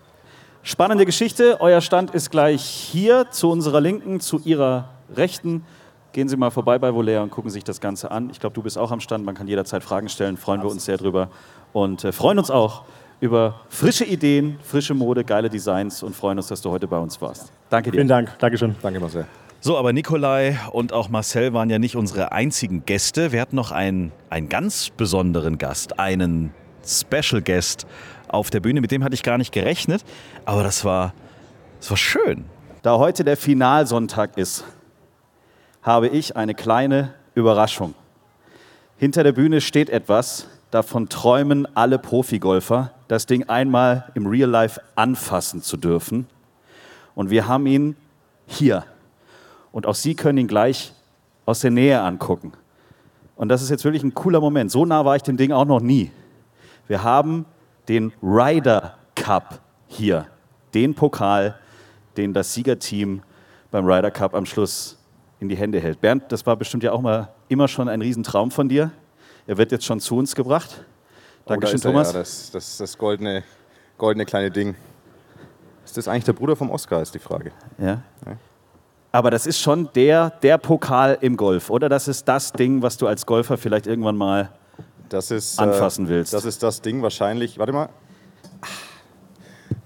Spannende 0.62 1.06
Geschichte. 1.06 1.58
Euer 1.60 1.80
Stand 1.80 2.10
ist 2.14 2.30
gleich 2.30 2.62
hier 2.62 3.30
zu 3.30 3.50
unserer 3.50 3.80
Linken, 3.80 4.20
zu 4.20 4.40
Ihrer 4.44 4.90
Rechten. 5.14 5.64
Gehen 6.12 6.28
Sie 6.28 6.36
mal 6.36 6.50
vorbei 6.50 6.78
bei 6.78 6.92
Volea 6.92 7.22
und 7.22 7.30
gucken 7.30 7.50
sich 7.50 7.64
das 7.64 7.80
Ganze 7.80 8.10
an. 8.10 8.30
Ich 8.30 8.40
glaube, 8.40 8.54
du 8.54 8.62
bist 8.62 8.76
auch 8.76 8.90
am 8.90 9.00
Stand. 9.00 9.24
Man 9.24 9.34
kann 9.34 9.46
jederzeit 9.46 9.82
Fragen 9.82 10.08
stellen. 10.08 10.36
Freuen 10.36 10.62
wir 10.62 10.70
uns 10.70 10.84
sehr 10.84 10.96
drüber. 10.96 11.28
Und 11.72 12.04
äh, 12.04 12.12
freuen 12.12 12.38
uns 12.38 12.50
auch 12.50 12.84
über 13.20 13.60
frische 13.68 14.04
Ideen, 14.04 14.58
frische 14.62 14.94
Mode, 14.94 15.24
geile 15.24 15.50
Designs 15.50 16.02
und 16.02 16.14
freuen 16.14 16.38
uns, 16.38 16.48
dass 16.48 16.60
du 16.60 16.70
heute 16.70 16.86
bei 16.86 16.98
uns 16.98 17.20
warst. 17.20 17.52
Danke 17.68 17.90
dir. 17.90 17.96
Vielen 17.96 18.08
Dank. 18.08 18.38
Dankeschön. 18.38 18.76
Danke, 18.80 19.00
Marcel. 19.00 19.26
So, 19.60 19.76
aber 19.76 19.92
Nikolai 19.92 20.56
und 20.72 20.92
auch 20.92 21.08
Marcel 21.08 21.52
waren 21.52 21.68
ja 21.68 21.80
nicht 21.80 21.96
unsere 21.96 22.30
einzigen 22.30 22.84
Gäste. 22.84 23.32
Wir 23.32 23.40
hatten 23.40 23.56
noch 23.56 23.72
einen, 23.72 24.12
einen 24.30 24.48
ganz 24.48 24.90
besonderen 24.90 25.58
Gast, 25.58 25.98
einen 25.98 26.54
Special 26.86 27.42
Guest 27.42 27.86
auf 28.28 28.50
der 28.50 28.60
Bühne. 28.60 28.80
Mit 28.80 28.90
dem 28.90 29.04
hatte 29.04 29.14
ich 29.14 29.22
gar 29.22 29.38
nicht 29.38 29.52
gerechnet, 29.52 30.04
aber 30.44 30.62
das 30.62 30.84
war, 30.84 31.12
das 31.80 31.90
war 31.90 31.96
schön. 31.96 32.44
Da 32.82 32.98
heute 32.98 33.24
der 33.24 33.36
Finalsonntag 33.36 34.36
ist, 34.38 34.64
habe 35.82 36.08
ich 36.08 36.36
eine 36.36 36.54
kleine 36.54 37.14
Überraschung. 37.34 37.94
Hinter 38.96 39.22
der 39.22 39.32
Bühne 39.32 39.60
steht 39.60 39.90
etwas, 39.90 40.48
davon 40.70 41.08
träumen 41.08 41.66
alle 41.76 41.98
Profigolfer, 41.98 42.92
das 43.08 43.26
Ding 43.26 43.48
einmal 43.48 44.10
im 44.14 44.26
Real 44.26 44.50
Life 44.50 44.80
anfassen 44.96 45.62
zu 45.62 45.76
dürfen. 45.76 46.26
Und 47.14 47.30
wir 47.30 47.48
haben 47.48 47.66
ihn 47.66 47.96
hier. 48.46 48.84
Und 49.72 49.86
auch 49.86 49.94
Sie 49.94 50.14
können 50.14 50.38
ihn 50.38 50.48
gleich 50.48 50.92
aus 51.46 51.60
der 51.60 51.70
Nähe 51.70 52.00
angucken. 52.00 52.52
Und 53.36 53.48
das 53.48 53.62
ist 53.62 53.70
jetzt 53.70 53.84
wirklich 53.84 54.02
ein 54.02 54.14
cooler 54.14 54.40
Moment. 54.40 54.70
So 54.70 54.84
nah 54.84 55.04
war 55.04 55.16
ich 55.16 55.22
dem 55.22 55.36
Ding 55.36 55.52
auch 55.52 55.64
noch 55.64 55.80
nie. 55.80 56.10
Wir 56.88 57.02
haben 57.02 57.46
den 57.88 58.12
Ryder 58.22 58.96
Cup 59.14 59.60
hier. 59.86 60.26
Den 60.74 60.94
Pokal, 60.94 61.58
den 62.16 62.34
das 62.34 62.52
Siegerteam 62.52 63.22
beim 63.70 63.86
Ryder 63.86 64.10
Cup 64.10 64.34
am 64.34 64.46
Schluss 64.46 64.98
in 65.40 65.48
die 65.48 65.56
Hände 65.56 65.80
hält. 65.80 66.00
Bernd, 66.00 66.24
das 66.28 66.44
war 66.46 66.56
bestimmt 66.56 66.82
ja 66.82 66.92
auch 66.92 67.00
mal 67.00 67.32
immer 67.48 67.68
schon 67.68 67.88
ein 67.88 68.02
Riesentraum 68.02 68.50
von 68.50 68.68
dir. 68.68 68.90
Er 69.46 69.56
wird 69.56 69.72
jetzt 69.72 69.84
schon 69.84 70.00
zu 70.00 70.16
uns 70.16 70.34
gebracht. 70.34 70.84
Dankeschön, 71.46 71.56
oh, 71.56 71.60
da 71.60 71.74
ist 71.76 71.84
er, 71.84 71.90
Thomas. 71.90 72.12
Ja, 72.12 72.18
das, 72.18 72.50
das, 72.50 72.76
das 72.76 72.98
goldene, 72.98 73.44
goldene 73.96 74.26
kleine 74.26 74.50
Ding. 74.50 74.74
Ist 75.84 75.96
das 75.96 76.06
eigentlich 76.06 76.24
der 76.24 76.34
Bruder 76.34 76.54
vom 76.54 76.70
Oscar, 76.70 77.00
ist 77.00 77.14
die 77.14 77.18
Frage. 77.18 77.52
Ja. 77.78 78.02
Aber 79.10 79.30
das 79.30 79.46
ist 79.46 79.58
schon 79.58 79.88
der, 79.94 80.30
der 80.42 80.58
Pokal 80.58 81.16
im 81.22 81.36
Golf, 81.36 81.70
oder? 81.70 81.88
Das 81.88 82.08
ist 82.08 82.28
das 82.28 82.52
Ding, 82.52 82.82
was 82.82 82.98
du 82.98 83.06
als 83.06 83.24
Golfer 83.24 83.56
vielleicht 83.56 83.86
irgendwann 83.86 84.16
mal. 84.16 84.50
Das 85.08 85.30
ist, 85.30 85.58
Anfassen 85.58 86.06
äh, 86.06 86.10
willst. 86.10 86.32
Das 86.32 86.44
ist 86.44 86.62
das 86.62 86.80
Ding 86.82 87.02
wahrscheinlich. 87.02 87.58
Warte 87.58 87.72
mal. 87.72 87.88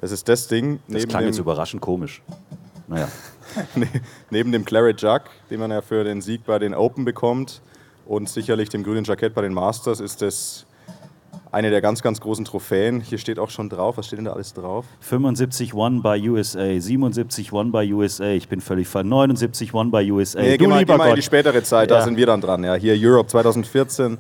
Das 0.01 0.11
ist 0.11 0.29
das 0.29 0.49
Ding 0.49 0.81
Das 0.89 1.07
klang 1.07 1.25
jetzt 1.25 1.39
überraschend 1.39 1.81
komisch. 1.81 2.23
Naja. 2.89 3.09
neben 4.31 4.51
dem 4.51 4.65
Claret 4.65 5.01
Jug, 5.01 5.23
den 5.51 5.61
man 5.61 5.71
ja 5.71 5.83
für 5.83 6.05
den 6.05 6.21
Sieg 6.21 6.45
bei 6.45 6.59
den 6.59 6.75
Open 6.75 7.05
bekommt 7.05 7.63
und 8.07 8.29
sicherlich 8.29 8.69
dem 8.69 8.83
grünen 8.83 9.05
Jackett 9.05 9.35
bei 9.35 9.43
den 9.43 9.53
Masters, 9.53 10.01
ist 10.01 10.23
das 10.23 10.67
eine 11.53 11.71
der 11.71 11.83
ganz, 11.83 12.03
ganz 12.03 12.21
großen 12.21 12.45
Trophäen. 12.47 13.01
Hier 13.01 13.19
steht 13.19 13.39
auch 13.39 13.51
schon 13.51 13.69
drauf. 13.69 13.99
Was 13.99 14.07
steht 14.07 14.19
denn 14.19 14.25
da 14.25 14.33
alles 14.33 14.55
drauf? 14.55 14.87
75 15.01 15.75
One 15.75 16.01
by 16.01 16.29
USA, 16.31 16.81
77 16.81 17.53
One 17.53 17.71
by 17.71 17.93
USA, 17.93 18.31
ich 18.31 18.49
bin 18.49 18.61
völlig 18.61 18.89
ver. 18.89 19.05
79 19.05 19.75
One 19.75 19.91
by 19.91 20.11
USA. 20.11 20.41
Nee, 20.41 20.57
du 20.57 20.65
geh 20.65 20.67
mal, 20.67 20.85
geh 20.85 20.97
mal 20.97 21.11
in 21.11 21.17
die 21.17 21.23
spätere 21.23 21.63
Zeit, 21.63 21.91
Ja. 21.91 21.99
da 21.99 22.05
sind 22.05 22.17
wir 22.17 22.27
dann 22.27 22.41
dran. 22.41 22.65
Ja, 22.65 22.75
hier 22.75 22.97
Europe 22.99 23.29
2014, 23.29 24.19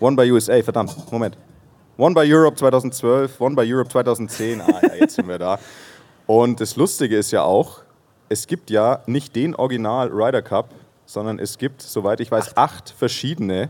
One 0.00 0.16
by 0.16 0.30
USA, 0.30 0.62
verdammt, 0.62 1.12
Moment. 1.12 1.36
One 1.98 2.14
by 2.14 2.24
Europe 2.24 2.56
2012, 2.56 3.38
One 3.38 3.54
by 3.54 3.70
Europe 3.70 3.90
2010, 3.90 4.62
ah 4.62 4.80
ja, 4.82 4.94
jetzt 4.94 5.16
sind 5.16 5.28
wir 5.28 5.38
da. 5.38 5.58
Und 6.26 6.60
das 6.60 6.76
Lustige 6.76 7.18
ist 7.18 7.30
ja 7.32 7.42
auch, 7.42 7.82
es 8.30 8.46
gibt 8.46 8.70
ja 8.70 9.00
nicht 9.06 9.36
den 9.36 9.54
Original 9.54 10.08
Ryder 10.08 10.40
Cup, 10.40 10.70
sondern 11.04 11.38
es 11.38 11.58
gibt, 11.58 11.82
soweit 11.82 12.20
ich 12.20 12.30
weiß, 12.30 12.56
acht 12.56 12.94
verschiedene 12.96 13.68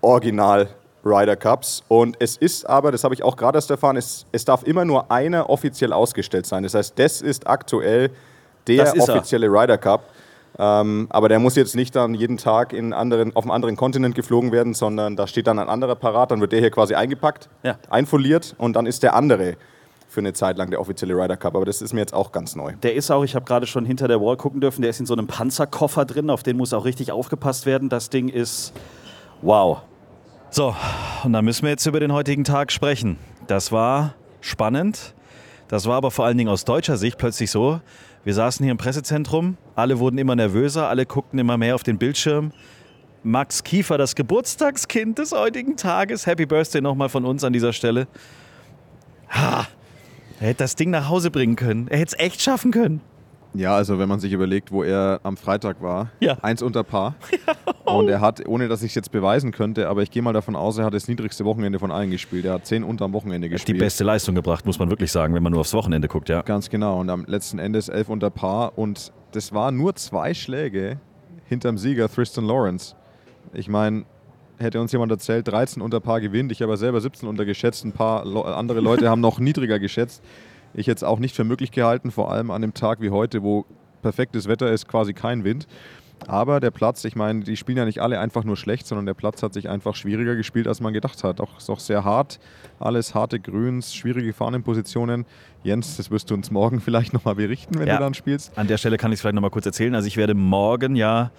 Original 0.00 0.68
Ryder 1.04 1.34
Cups. 1.34 1.82
Und 1.88 2.16
es 2.20 2.36
ist 2.36 2.64
aber, 2.68 2.92
das 2.92 3.02
habe 3.02 3.14
ich 3.14 3.24
auch 3.24 3.36
gerade 3.36 3.58
erst 3.58 3.70
erfahren, 3.70 3.96
es, 3.96 4.26
es 4.30 4.44
darf 4.44 4.62
immer 4.62 4.84
nur 4.84 5.10
einer 5.10 5.50
offiziell 5.50 5.92
ausgestellt 5.92 6.46
sein. 6.46 6.62
Das 6.62 6.74
heißt, 6.74 6.96
das 6.96 7.20
ist 7.20 7.48
aktuell 7.48 8.10
der 8.68 8.94
ist 8.94 9.08
offizielle 9.08 9.48
Ryder 9.48 9.78
Cup. 9.78 10.04
Ähm, 10.58 11.06
aber 11.10 11.28
der 11.28 11.38
muss 11.38 11.56
jetzt 11.56 11.74
nicht 11.76 11.96
dann 11.96 12.14
jeden 12.14 12.36
Tag 12.36 12.72
in 12.72 12.92
anderen, 12.92 13.34
auf 13.34 13.44
einem 13.44 13.52
anderen 13.52 13.76
Kontinent 13.76 14.14
geflogen 14.14 14.52
werden, 14.52 14.74
sondern 14.74 15.16
da 15.16 15.26
steht 15.26 15.46
dann 15.46 15.58
ein 15.58 15.68
anderer 15.68 15.94
parat, 15.94 16.30
dann 16.30 16.40
wird 16.40 16.52
der 16.52 16.60
hier 16.60 16.70
quasi 16.70 16.94
eingepackt, 16.94 17.48
Ja. 17.62 17.76
einfoliert 17.88 18.54
und 18.58 18.74
dann 18.74 18.84
ist 18.86 19.02
der 19.02 19.14
andere 19.14 19.56
für 20.08 20.20
eine 20.20 20.34
Zeit 20.34 20.58
lang 20.58 20.68
der 20.68 20.78
offizielle 20.78 21.14
Ryder 21.14 21.38
Cup. 21.38 21.56
Aber 21.56 21.64
das 21.64 21.80
ist 21.80 21.94
mir 21.94 22.00
jetzt 22.00 22.12
auch 22.12 22.32
ganz 22.32 22.54
neu. 22.54 22.74
Der 22.82 22.94
ist 22.94 23.10
auch, 23.10 23.24
ich 23.24 23.34
habe 23.34 23.46
gerade 23.46 23.66
schon 23.66 23.86
hinter 23.86 24.08
der 24.08 24.20
Wall 24.20 24.36
gucken 24.36 24.60
dürfen, 24.60 24.82
der 24.82 24.90
ist 24.90 25.00
in 25.00 25.06
so 25.06 25.14
einem 25.14 25.26
Panzerkoffer 25.26 26.04
drin, 26.04 26.28
auf 26.28 26.42
den 26.42 26.58
muss 26.58 26.74
auch 26.74 26.84
richtig 26.84 27.12
aufgepasst 27.12 27.64
werden. 27.64 27.88
Das 27.88 28.10
Ding 28.10 28.28
ist 28.28 28.74
wow. 29.40 29.78
So, 30.50 30.76
und 31.24 31.32
dann 31.32 31.46
müssen 31.46 31.62
wir 31.62 31.70
jetzt 31.70 31.86
über 31.86 31.98
den 31.98 32.12
heutigen 32.12 32.44
Tag 32.44 32.72
sprechen. 32.72 33.16
Das 33.46 33.72
war 33.72 34.12
spannend. 34.42 35.14
Das 35.68 35.86
war 35.86 35.96
aber 35.96 36.10
vor 36.10 36.26
allen 36.26 36.36
Dingen 36.36 36.50
aus 36.50 36.66
deutscher 36.66 36.98
Sicht 36.98 37.16
plötzlich 37.16 37.50
so. 37.50 37.80
Wir 38.24 38.34
saßen 38.34 38.62
hier 38.62 38.70
im 38.70 38.78
Pressezentrum, 38.78 39.56
alle 39.74 39.98
wurden 39.98 40.16
immer 40.16 40.36
nervöser, 40.36 40.88
alle 40.88 41.06
guckten 41.06 41.40
immer 41.40 41.58
mehr 41.58 41.74
auf 41.74 41.82
den 41.82 41.98
Bildschirm. 41.98 42.52
Max 43.24 43.64
Kiefer, 43.64 43.98
das 43.98 44.14
Geburtstagskind 44.14 45.18
des 45.18 45.32
heutigen 45.32 45.76
Tages. 45.76 46.26
Happy 46.26 46.46
Birthday 46.46 46.80
nochmal 46.80 47.08
von 47.08 47.24
uns 47.24 47.42
an 47.42 47.52
dieser 47.52 47.72
Stelle. 47.72 48.06
Ha, 49.30 49.66
er 50.40 50.46
hätte 50.46 50.58
das 50.58 50.76
Ding 50.76 50.90
nach 50.90 51.08
Hause 51.08 51.30
bringen 51.30 51.56
können. 51.56 51.88
Er 51.88 51.98
hätte 51.98 52.16
es 52.16 52.24
echt 52.24 52.42
schaffen 52.42 52.70
können. 52.70 53.00
Ja, 53.54 53.74
also 53.76 53.98
wenn 53.98 54.08
man 54.08 54.18
sich 54.18 54.32
überlegt, 54.32 54.72
wo 54.72 54.82
er 54.82 55.20
am 55.24 55.36
Freitag 55.36 55.82
war, 55.82 56.10
Ja. 56.20 56.38
eins 56.42 56.62
unter 56.62 56.82
Paar. 56.84 57.14
Und 57.84 58.08
er 58.08 58.20
hat, 58.20 58.46
ohne 58.48 58.68
dass 58.68 58.82
ich 58.82 58.92
es 58.92 58.94
jetzt 58.94 59.10
beweisen 59.12 59.50
könnte, 59.52 59.88
aber 59.88 60.02
ich 60.02 60.10
gehe 60.10 60.22
mal 60.22 60.32
davon 60.32 60.56
aus, 60.56 60.78
er 60.78 60.84
hat 60.86 60.94
das 60.94 61.08
niedrigste 61.08 61.44
Wochenende 61.44 61.78
von 61.78 61.90
allen 61.90 62.10
gespielt. 62.10 62.44
Er 62.46 62.54
hat 62.54 62.66
zehn 62.66 62.82
unter 62.84 63.04
am 63.04 63.12
Wochenende 63.12 63.48
Die 63.48 63.52
gespielt. 63.52 63.78
beste 63.78 64.04
Leistung 64.04 64.34
gebracht, 64.34 64.64
muss 64.64 64.78
man 64.78 64.88
wirklich 64.88 65.12
sagen, 65.12 65.34
wenn 65.34 65.42
man 65.42 65.52
nur 65.52 65.60
aufs 65.60 65.74
Wochenende 65.74 66.08
guckt, 66.08 66.28
ja. 66.30 66.40
Ganz 66.42 66.70
genau. 66.70 66.98
Und 67.00 67.10
am 67.10 67.24
letzten 67.26 67.58
Endes 67.58 67.88
elf 67.88 68.08
unter 68.08 68.30
Paar. 68.30 68.78
Und 68.78 69.12
das 69.32 69.52
war 69.52 69.70
nur 69.72 69.94
zwei 69.96 70.32
Schläge 70.32 70.98
hinterm 71.46 71.76
Sieger 71.76 72.08
Tristan 72.08 72.46
Lawrence. 72.46 72.94
Ich 73.52 73.68
meine, 73.68 74.04
hätte 74.58 74.80
uns 74.80 74.92
jemand 74.92 75.12
erzählt, 75.12 75.48
13 75.48 75.82
unter 75.82 76.00
Paar 76.00 76.20
gewinnt. 76.22 76.52
Ich 76.52 76.62
habe 76.62 76.76
selber 76.78 77.00
17 77.00 77.28
unter 77.28 77.44
geschätzt. 77.44 77.84
Ein 77.84 77.92
paar 77.92 78.24
andere 78.56 78.80
Leute 78.80 79.10
haben 79.10 79.20
noch 79.20 79.38
niedriger 79.38 79.78
geschätzt. 79.78 80.22
Ich 80.74 80.86
jetzt 80.86 81.04
auch 81.04 81.18
nicht 81.18 81.34
für 81.36 81.44
möglich 81.44 81.70
gehalten, 81.70 82.10
vor 82.10 82.30
allem 82.32 82.50
an 82.50 82.62
einem 82.62 82.74
Tag 82.74 83.00
wie 83.00 83.10
heute, 83.10 83.42
wo 83.42 83.64
perfektes 84.02 84.48
Wetter 84.48 84.70
ist, 84.72 84.88
quasi 84.88 85.12
kein 85.12 85.44
Wind. 85.44 85.66
Aber 86.28 86.60
der 86.60 86.70
Platz, 86.70 87.04
ich 87.04 87.16
meine, 87.16 87.40
die 87.40 87.56
spielen 87.56 87.78
ja 87.78 87.84
nicht 87.84 88.00
alle 88.00 88.20
einfach 88.20 88.44
nur 88.44 88.56
schlecht, 88.56 88.86
sondern 88.86 89.06
der 89.06 89.14
Platz 89.14 89.42
hat 89.42 89.52
sich 89.52 89.68
einfach 89.68 89.96
schwieriger 89.96 90.36
gespielt, 90.36 90.68
als 90.68 90.80
man 90.80 90.92
gedacht 90.92 91.24
hat. 91.24 91.40
Auch 91.40 91.58
ist 91.58 91.68
auch 91.68 91.80
sehr 91.80 92.04
hart, 92.04 92.38
alles 92.78 93.12
harte 93.14 93.40
Grüns, 93.40 93.92
schwierige 93.92 94.32
Fahnenpositionen. 94.32 95.26
Jens, 95.64 95.96
das 95.96 96.12
wirst 96.12 96.30
du 96.30 96.34
uns 96.34 96.50
morgen 96.52 96.80
vielleicht 96.82 97.12
nochmal 97.12 97.34
berichten, 97.34 97.78
wenn 97.78 97.88
Ja. 97.88 97.96
du 97.96 98.04
dann 98.04 98.14
spielst. 98.14 98.56
An 98.56 98.68
der 98.68 98.76
Stelle 98.78 98.98
kann 98.98 99.10
ich 99.10 99.16
es 99.16 99.20
vielleicht 99.20 99.34
nochmal 99.34 99.50
kurz 99.50 99.66
erzählen. 99.66 99.94
Also 99.96 100.06
ich 100.06 100.16
werde 100.16 100.34
morgen 100.34 100.94
ja 100.94 101.32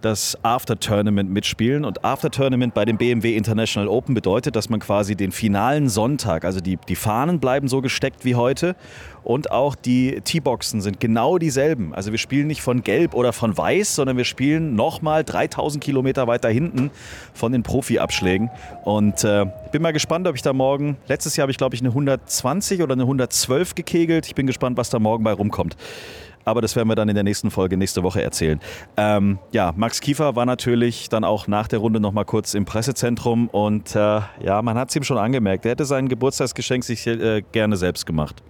das 0.00 0.38
After-Tournament 0.42 1.30
mitspielen. 1.30 1.84
Und 1.84 2.04
After-Tournament 2.04 2.74
bei 2.74 2.84
dem 2.84 2.98
BMW 2.98 3.36
International 3.36 3.88
Open 3.88 4.14
bedeutet, 4.14 4.56
dass 4.56 4.68
man 4.68 4.80
quasi 4.80 5.16
den 5.16 5.32
finalen 5.32 5.88
Sonntag, 5.88 6.44
also 6.44 6.60
die, 6.60 6.78
die 6.88 6.96
Fahnen 6.96 7.40
bleiben 7.40 7.68
so 7.68 7.80
gesteckt 7.80 8.24
wie 8.24 8.34
heute 8.34 8.76
und 9.24 9.50
auch 9.50 9.74
die 9.74 10.20
T-Boxen 10.22 10.80
sind 10.80 11.00
genau 11.00 11.38
dieselben. 11.38 11.94
Also 11.94 12.12
wir 12.12 12.18
spielen 12.18 12.46
nicht 12.46 12.62
von 12.62 12.82
Gelb 12.82 13.14
oder 13.14 13.32
von 13.32 13.56
Weiß, 13.56 13.94
sondern 13.94 14.16
wir 14.16 14.24
spielen 14.24 14.74
nochmal 14.74 15.24
3000 15.24 15.82
Kilometer 15.82 16.26
weiter 16.26 16.48
hinten 16.48 16.90
von 17.34 17.52
den 17.52 17.62
Profi-Abschlägen. 17.62 18.50
Und 18.84 19.24
äh, 19.24 19.46
bin 19.72 19.82
mal 19.82 19.92
gespannt, 19.92 20.26
ob 20.26 20.34
ich 20.34 20.42
da 20.42 20.52
morgen, 20.52 20.96
letztes 21.08 21.36
Jahr 21.36 21.44
habe 21.44 21.52
ich 21.52 21.58
glaube 21.58 21.74
ich 21.74 21.82
eine 21.82 21.90
120 21.90 22.82
oder 22.82 22.94
eine 22.94 23.02
112 23.02 23.74
gekegelt. 23.74 24.26
Ich 24.26 24.34
bin 24.34 24.46
gespannt, 24.46 24.76
was 24.76 24.90
da 24.90 24.98
morgen 24.98 25.24
bei 25.24 25.32
rumkommt. 25.32 25.76
Aber 26.48 26.62
das 26.62 26.74
werden 26.76 26.88
wir 26.88 26.96
dann 26.96 27.08
in 27.08 27.14
der 27.14 27.24
nächsten 27.24 27.50
Folge 27.50 27.76
nächste 27.76 28.02
Woche 28.02 28.22
erzählen. 28.22 28.58
Ähm, 28.96 29.38
ja, 29.52 29.72
Max 29.76 30.00
Kiefer 30.00 30.34
war 30.34 30.46
natürlich 30.46 31.08
dann 31.08 31.24
auch 31.24 31.46
nach 31.46 31.68
der 31.68 31.78
Runde 31.78 32.00
noch 32.00 32.12
mal 32.12 32.24
kurz 32.24 32.54
im 32.54 32.64
Pressezentrum 32.64 33.48
und 33.48 33.94
äh, 33.94 34.20
ja, 34.42 34.62
man 34.62 34.78
hat 34.78 34.88
es 34.88 34.96
ihm 34.96 35.04
schon 35.04 35.18
angemerkt. 35.18 35.66
Er 35.66 35.72
hätte 35.72 35.84
sein 35.84 36.08
Geburtstagsgeschenk 36.08 36.84
sich 36.84 37.06
äh, 37.06 37.42
gerne 37.52 37.76
selbst 37.76 38.06
gemacht. 38.06 38.42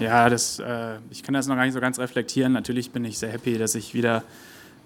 Ja, 0.00 0.28
das, 0.28 0.58
äh, 0.58 0.96
ich 1.10 1.22
kann 1.22 1.34
das 1.34 1.46
noch 1.46 1.54
gar 1.54 1.64
nicht 1.64 1.74
so 1.74 1.80
ganz 1.80 1.98
reflektieren. 1.98 2.52
Natürlich 2.52 2.90
bin 2.90 3.04
ich 3.04 3.18
sehr 3.18 3.30
happy, 3.30 3.56
dass 3.58 3.74
ich 3.74 3.94
wieder 3.94 4.24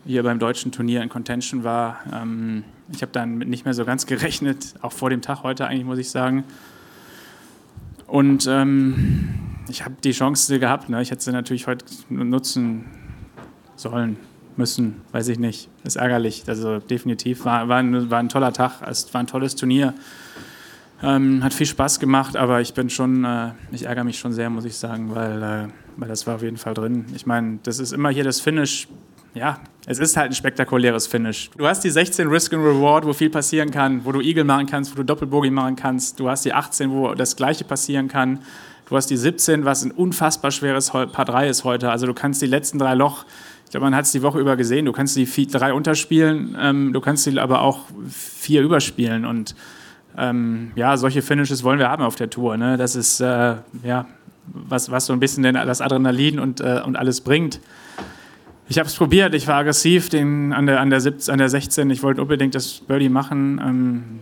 hier 0.06 0.22
beim 0.22 0.38
deutschen 0.38 0.72
Turnier 0.72 1.02
in 1.02 1.08
Contention 1.08 1.64
war. 1.64 1.98
Ähm, 2.12 2.64
ich 2.92 3.02
habe 3.02 3.12
dann 3.12 3.38
nicht 3.38 3.64
mehr 3.64 3.74
so 3.74 3.84
ganz 3.84 4.06
gerechnet, 4.06 4.74
auch 4.82 4.92
vor 4.92 5.10
dem 5.10 5.22
Tag 5.22 5.42
heute 5.42 5.66
eigentlich, 5.66 5.84
muss 5.84 5.98
ich 5.98 6.10
sagen. 6.10 6.44
Und 8.06 8.46
ähm, 8.46 9.47
ich 9.68 9.84
habe 9.84 9.94
die 10.02 10.12
Chance 10.12 10.58
gehabt. 10.58 10.88
Ne? 10.88 11.00
Ich 11.02 11.10
hätte 11.10 11.22
sie 11.22 11.32
natürlich 11.32 11.66
heute 11.66 11.84
nutzen 12.08 12.86
sollen, 13.76 14.16
müssen, 14.56 15.02
weiß 15.12 15.28
ich 15.28 15.38
nicht. 15.38 15.68
Ist 15.84 15.96
ärgerlich. 15.96 16.44
Also 16.46 16.78
definitiv 16.78 17.44
war, 17.44 17.68
war, 17.68 17.78
ein, 17.78 18.10
war 18.10 18.18
ein 18.18 18.28
toller 18.28 18.52
Tag. 18.52 18.82
Es 18.88 19.12
war 19.14 19.20
ein 19.20 19.26
tolles 19.26 19.54
Turnier. 19.54 19.94
Ähm, 21.00 21.44
hat 21.44 21.54
viel 21.54 21.66
Spaß 21.66 22.00
gemacht, 22.00 22.36
aber 22.36 22.60
ich 22.60 22.74
bin 22.74 22.90
schon, 22.90 23.24
äh, 23.24 23.52
ich 23.70 23.84
ärgere 23.84 24.02
mich 24.02 24.18
schon 24.18 24.32
sehr, 24.32 24.50
muss 24.50 24.64
ich 24.64 24.76
sagen, 24.76 25.14
weil, 25.14 25.42
äh, 25.42 25.68
weil 25.96 26.08
das 26.08 26.26
war 26.26 26.34
auf 26.34 26.42
jeden 26.42 26.56
Fall 26.56 26.74
drin. 26.74 27.04
Ich 27.14 27.24
meine, 27.24 27.60
das 27.62 27.78
ist 27.78 27.92
immer 27.92 28.10
hier 28.10 28.24
das 28.24 28.40
Finish. 28.40 28.88
Ja, 29.32 29.60
es 29.86 30.00
ist 30.00 30.16
halt 30.16 30.32
ein 30.32 30.34
spektakuläres 30.34 31.06
Finish. 31.06 31.50
Du 31.56 31.68
hast 31.68 31.84
die 31.84 31.90
16 31.90 32.26
Risk 32.26 32.52
and 32.52 32.64
Reward, 32.64 33.06
wo 33.06 33.12
viel 33.12 33.30
passieren 33.30 33.70
kann, 33.70 34.04
wo 34.04 34.10
du 34.10 34.20
Eagle 34.20 34.42
machen 34.42 34.66
kannst, 34.66 34.90
wo 34.90 34.96
du 34.96 35.04
Doppelbogey 35.04 35.50
machen 35.50 35.76
kannst. 35.76 36.18
Du 36.18 36.28
hast 36.28 36.44
die 36.44 36.52
18, 36.52 36.90
wo 36.90 37.14
das 37.14 37.36
Gleiche 37.36 37.62
passieren 37.62 38.08
kann. 38.08 38.40
Du 38.88 38.96
hast 38.96 39.10
die 39.10 39.18
17, 39.18 39.66
was 39.66 39.84
ein 39.84 39.90
unfassbar 39.90 40.50
schweres 40.50 40.90
Paar 40.90 41.06
3 41.06 41.48
ist 41.48 41.64
heute. 41.64 41.90
Also 41.90 42.06
du 42.06 42.14
kannst 42.14 42.40
die 42.40 42.46
letzten 42.46 42.78
drei 42.78 42.94
Loch, 42.94 43.26
ich 43.66 43.70
glaube, 43.70 43.84
man 43.84 43.94
hat 43.94 44.06
es 44.06 44.12
die 44.12 44.22
Woche 44.22 44.40
über 44.40 44.56
gesehen, 44.56 44.86
du 44.86 44.92
kannst 44.92 45.14
die 45.14 45.26
drei 45.46 45.74
unterspielen, 45.74 46.56
ähm, 46.58 46.94
du 46.94 47.00
kannst 47.02 47.26
die 47.26 47.38
aber 47.38 47.60
auch 47.60 47.80
vier 48.08 48.62
überspielen. 48.62 49.26
Und 49.26 49.54
ähm, 50.16 50.72
ja, 50.74 50.96
solche 50.96 51.20
Finishes 51.20 51.64
wollen 51.64 51.78
wir 51.78 51.90
haben 51.90 52.02
auf 52.02 52.16
der 52.16 52.30
Tour. 52.30 52.56
Ne? 52.56 52.78
Das 52.78 52.96
ist 52.96 53.20
äh, 53.20 53.56
ja 53.82 54.06
was, 54.46 54.90
was 54.90 55.04
so 55.04 55.12
ein 55.12 55.20
bisschen 55.20 55.42
das 55.42 55.82
Adrenalin 55.82 56.38
und, 56.38 56.62
äh, 56.62 56.80
und 56.82 56.96
alles 56.96 57.20
bringt. 57.20 57.60
Ich 58.70 58.78
habe 58.78 58.86
es 58.86 58.94
probiert, 58.94 59.34
ich 59.34 59.48
war 59.48 59.56
aggressiv 59.56 60.10
den, 60.10 60.52
an, 60.52 60.66
der, 60.66 60.80
an, 60.80 60.90
der 60.90 61.00
17, 61.00 61.32
an 61.32 61.38
der 61.38 61.48
16. 61.48 61.88
Ich 61.88 62.02
wollte 62.02 62.20
unbedingt 62.20 62.54
das 62.54 62.80
Birdie 62.80 63.08
machen. 63.08 63.58
Ähm, 63.64 64.20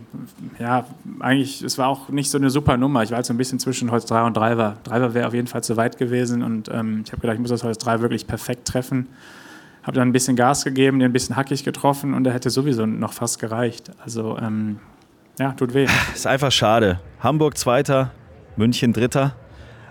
ja, 0.57 0.85
eigentlich, 1.19 1.61
es 1.61 1.77
war 1.77 1.89
auch 1.89 2.07
nicht 2.07 2.31
so 2.31 2.37
eine 2.37 2.49
super 2.49 2.77
Nummer. 2.77 3.03
Ich 3.03 3.09
war 3.09 3.17
halt 3.17 3.25
so 3.25 3.33
ein 3.33 3.37
bisschen 3.37 3.59
zwischen 3.59 3.91
Holz 3.91 4.05
3 4.05 4.23
und 4.23 4.37
Driver. 4.37 4.77
Driver 4.85 5.13
wäre 5.13 5.27
auf 5.27 5.33
jeden 5.33 5.47
Fall 5.47 5.63
zu 5.63 5.75
weit 5.75 5.97
gewesen 5.97 6.43
und 6.43 6.69
ähm, 6.69 7.01
ich 7.05 7.11
habe 7.11 7.19
gedacht, 7.19 7.35
ich 7.35 7.41
muss 7.41 7.49
das 7.49 7.65
Holz 7.65 7.77
3 7.77 7.99
wirklich 7.99 8.25
perfekt 8.25 8.65
treffen. 8.65 9.09
Habe 9.83 9.97
dann 9.97 10.07
ein 10.07 10.13
bisschen 10.13 10.37
Gas 10.37 10.63
gegeben, 10.63 10.99
den 10.99 11.09
ein 11.09 11.13
bisschen 11.13 11.35
hackig 11.35 11.65
getroffen 11.65 12.13
und 12.13 12.25
er 12.25 12.33
hätte 12.33 12.49
sowieso 12.49 12.85
noch 12.85 13.11
fast 13.11 13.39
gereicht. 13.39 13.91
Also, 14.01 14.37
ähm, 14.37 14.79
ja, 15.39 15.51
tut 15.51 15.73
weh. 15.73 15.87
Ist 16.15 16.25
einfach 16.25 16.53
schade. 16.53 17.01
Hamburg 17.19 17.57
Zweiter, 17.57 18.11
München 18.55 18.93
Dritter. 18.93 19.35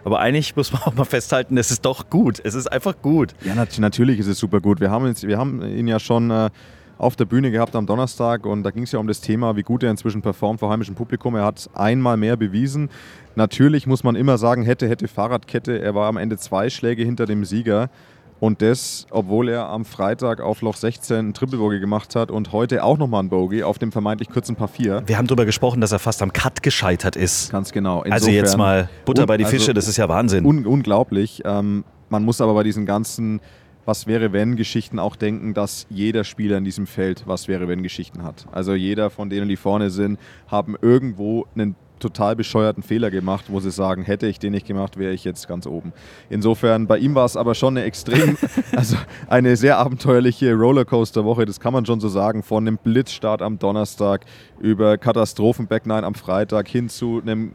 Aber 0.07 0.21
eigentlich 0.21 0.55
muss 0.55 0.73
man 0.73 0.83
auch 0.85 0.95
mal 0.95 1.05
festhalten, 1.05 1.59
es 1.59 1.73
ist 1.73 1.85
doch 1.85 2.09
gut. 2.09 2.41
Es 2.45 2.55
ist 2.55 2.69
einfach 2.69 2.95
gut. 3.03 3.35
Ja, 3.45 3.57
nat 3.57 3.77
natürlich 3.81 4.21
ist 4.21 4.29
es 4.29 4.39
super 4.39 4.61
gut. 4.61 4.81
Wir 4.81 4.89
haben, 4.89 5.05
jetzt, 5.09 5.27
wir 5.27 5.37
haben 5.37 5.61
ihn 5.63 5.89
ja 5.89 5.99
schon 5.99 6.31
äh, 6.31 6.51
auf 6.97 7.17
der 7.17 7.25
Bühne 7.25 7.51
gehabt 7.51 7.75
am 7.75 7.87
Donnerstag 7.87 8.47
und 8.47 8.63
da 8.63 8.71
ging 8.71 8.85
es 8.85 8.93
ja 8.93 9.01
um 9.01 9.09
das 9.09 9.21
Thema, 9.21 9.57
wie 9.57 9.65
gut 9.65 9.83
er 9.83 9.91
inzwischen 9.91 10.23
performt 10.23 10.61
vor 10.61 10.71
heimischem 10.71 10.95
Publikum. 10.95 11.35
Er 11.35 11.45
hat 11.45 11.69
einmal 11.75 12.17
mehr 12.17 12.37
bewiesen. 12.37 12.89
Natürlich 13.35 13.89
muss 13.89 14.05
man 14.05 14.15
immer 14.15 14.39
sagen, 14.39 14.63
hätte, 14.63 14.89
hätte 14.89 15.09
Fahrradkette. 15.09 15.83
Er 15.83 15.97
war 15.97 16.07
am 16.07 16.19
Ende 16.19 16.39
zwei 16.39 16.71
Schläge 16.71 17.03
hinter 17.03 17.27
dem 17.27 17.45
Sieger. 17.45 17.91
Und 18.39 18.61
das, 18.61 19.07
obwohl 19.11 19.49
er 19.49 19.69
am 19.69 19.85
Freitag 19.85 20.41
auf 20.41 20.61
Loch 20.61 20.77
16 20.77 21.17
einen 21.17 21.35
Triple 21.35 21.59
Bogey 21.59 21.81
gemacht 21.81 22.15
hat 22.15 22.31
und 22.31 22.53
heute 22.53 22.85
auch 22.85 22.99
nochmal 22.99 23.23
ein 23.23 23.29
Bogey 23.29 23.63
auf 23.63 23.79
dem 23.79 23.93
vermeintlich 23.93 24.29
kurzen 24.29 24.57
Paar 24.57 24.69
4. 24.69 25.05
Wir 25.07 25.17
haben 25.17 25.27
darüber 25.27 25.47
gesprochen, 25.47 25.81
dass 25.81 25.93
er 25.93 25.99
fast 25.99 26.23
am 26.23 26.33
Cut 26.33 26.63
gescheitert 26.63 27.17
ist. 27.17 27.51
Ganz 27.51 27.73
genau. 27.73 27.99
Insofern, 27.99 28.13
also 28.13 28.31
jetzt 28.31 28.57
mal 28.59 28.91
Butter 29.05 29.27
bei 29.27 29.39
die 29.39 29.45
Fische, 29.45 29.69
also 29.69 29.73
das 29.73 29.89
ist 29.89 29.97
ja 29.97 30.09
Wahnsinn. 30.09 30.45
Un 30.45 30.67
unglaublich. 30.67 31.43
Ähm, 31.45 31.85
man 32.11 32.25
muss 32.25 32.41
aber 32.41 32.55
bei 32.55 32.63
diesen 32.63 32.85
ganzen 32.87 33.41
was 33.87 34.07
wäre 34.07 34.33
wenn 34.33 34.57
Geschichten 34.57 34.99
auch 34.99 35.17
denken, 35.17 35.55
dass 35.55 35.87
jeder 35.89 36.25
Spieler 36.25 36.59
in 36.59 36.65
diesem 36.65 36.87
Feld 36.87 37.23
was 37.27 37.49
wäre 37.49 37.69
wenn 37.69 37.83
Geschichten 37.83 38.25
hat. 38.25 38.47
Also 38.53 38.75
jeder 38.75 39.11
von 39.11 39.31
denen, 39.31 39.49
die 39.49 39.57
vorne 39.57 39.91
sind, 39.91 40.19
haben 40.49 40.77
irgendwo 40.83 41.47
einen 41.55 41.77
total 41.99 42.37
bescheuerten 42.37 42.83
Fehler 42.83 43.11
gemacht, 43.11 43.47
wo 43.49 43.61
sie 43.61 43.71
sagen, 43.71 44.03
hätte 44.03 44.27
ich 44.27 44.39
den 44.39 44.53
nicht 44.53 44.67
gemacht, 44.67 44.99
wäre 44.99 45.13
ich 45.13 45.25
jetzt 45.25 45.49
ganz 45.49 45.67
oben. 45.67 45.93
Insofern, 46.29 46.87
bei 46.87 46.99
ihm 46.99 47.15
war 47.15 47.25
es 47.25 47.37
aber 47.37 47.55
schon 47.55 47.77
eine 47.77 47.87
extrem, 47.87 48.37
also 48.77 48.97
eine 49.29 49.57
sehr 49.57 49.79
abenteuerliche 49.79 50.55
Rollercoaster-Woche, 50.55 51.47
das 51.47 51.61
kann 51.61 51.73
man 51.73 51.87
schon 51.87 52.01
so 52.01 52.09
sagen, 52.09 52.43
von 52.43 52.67
einem 52.67 52.79
Blitzstart 52.79 53.43
am 53.43 53.59
Donnerstag 53.59 54.25
über 54.61 54.99
Katastrophen-Backnine 54.99 56.05
am 56.05 56.15
Freitag 56.15 56.69
hin 56.69 56.89
zu 56.89 57.21
einem 57.23 57.55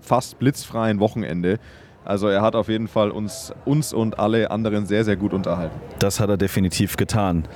fast 0.00 0.38
blitzfreien 0.38 1.00
Wochenende. 1.00 1.58
Also 2.04 2.28
er 2.28 2.42
hat 2.42 2.56
auf 2.56 2.68
jeden 2.68 2.88
Fall 2.88 3.10
uns, 3.10 3.52
uns 3.64 3.92
und 3.92 4.18
alle 4.18 4.50
anderen 4.50 4.86
sehr, 4.86 5.04
sehr 5.04 5.16
gut 5.16 5.34
unterhalten. 5.34 5.78
Das 5.98 6.20
hat 6.20 6.30
er 6.30 6.36
definitiv 6.36 6.96
getan. 6.96 7.46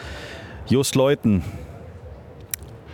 Just 0.66 0.94
Leuten, 0.94 1.42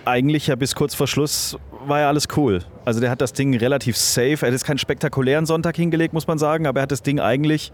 eigentlich 0.04 0.46
ja 0.46 0.56
bis 0.56 0.74
kurz 0.74 0.94
vor 0.94 1.06
Schluss 1.06 1.58
war 1.86 2.00
ja 2.00 2.08
alles 2.08 2.28
cool. 2.36 2.60
Also 2.84 3.00
der 3.00 3.10
hat 3.10 3.20
das 3.20 3.32
Ding 3.32 3.56
relativ 3.56 3.96
safe. 3.96 4.38
Er 4.40 4.48
hat 4.48 4.52
jetzt 4.52 4.64
keinen 4.64 4.78
spektakulären 4.78 5.46
Sonntag 5.46 5.76
hingelegt, 5.76 6.14
muss 6.14 6.26
man 6.26 6.38
sagen, 6.38 6.66
aber 6.66 6.80
er 6.80 6.82
hat 6.84 6.92
das 6.92 7.02
Ding 7.02 7.20
eigentlich 7.20 7.72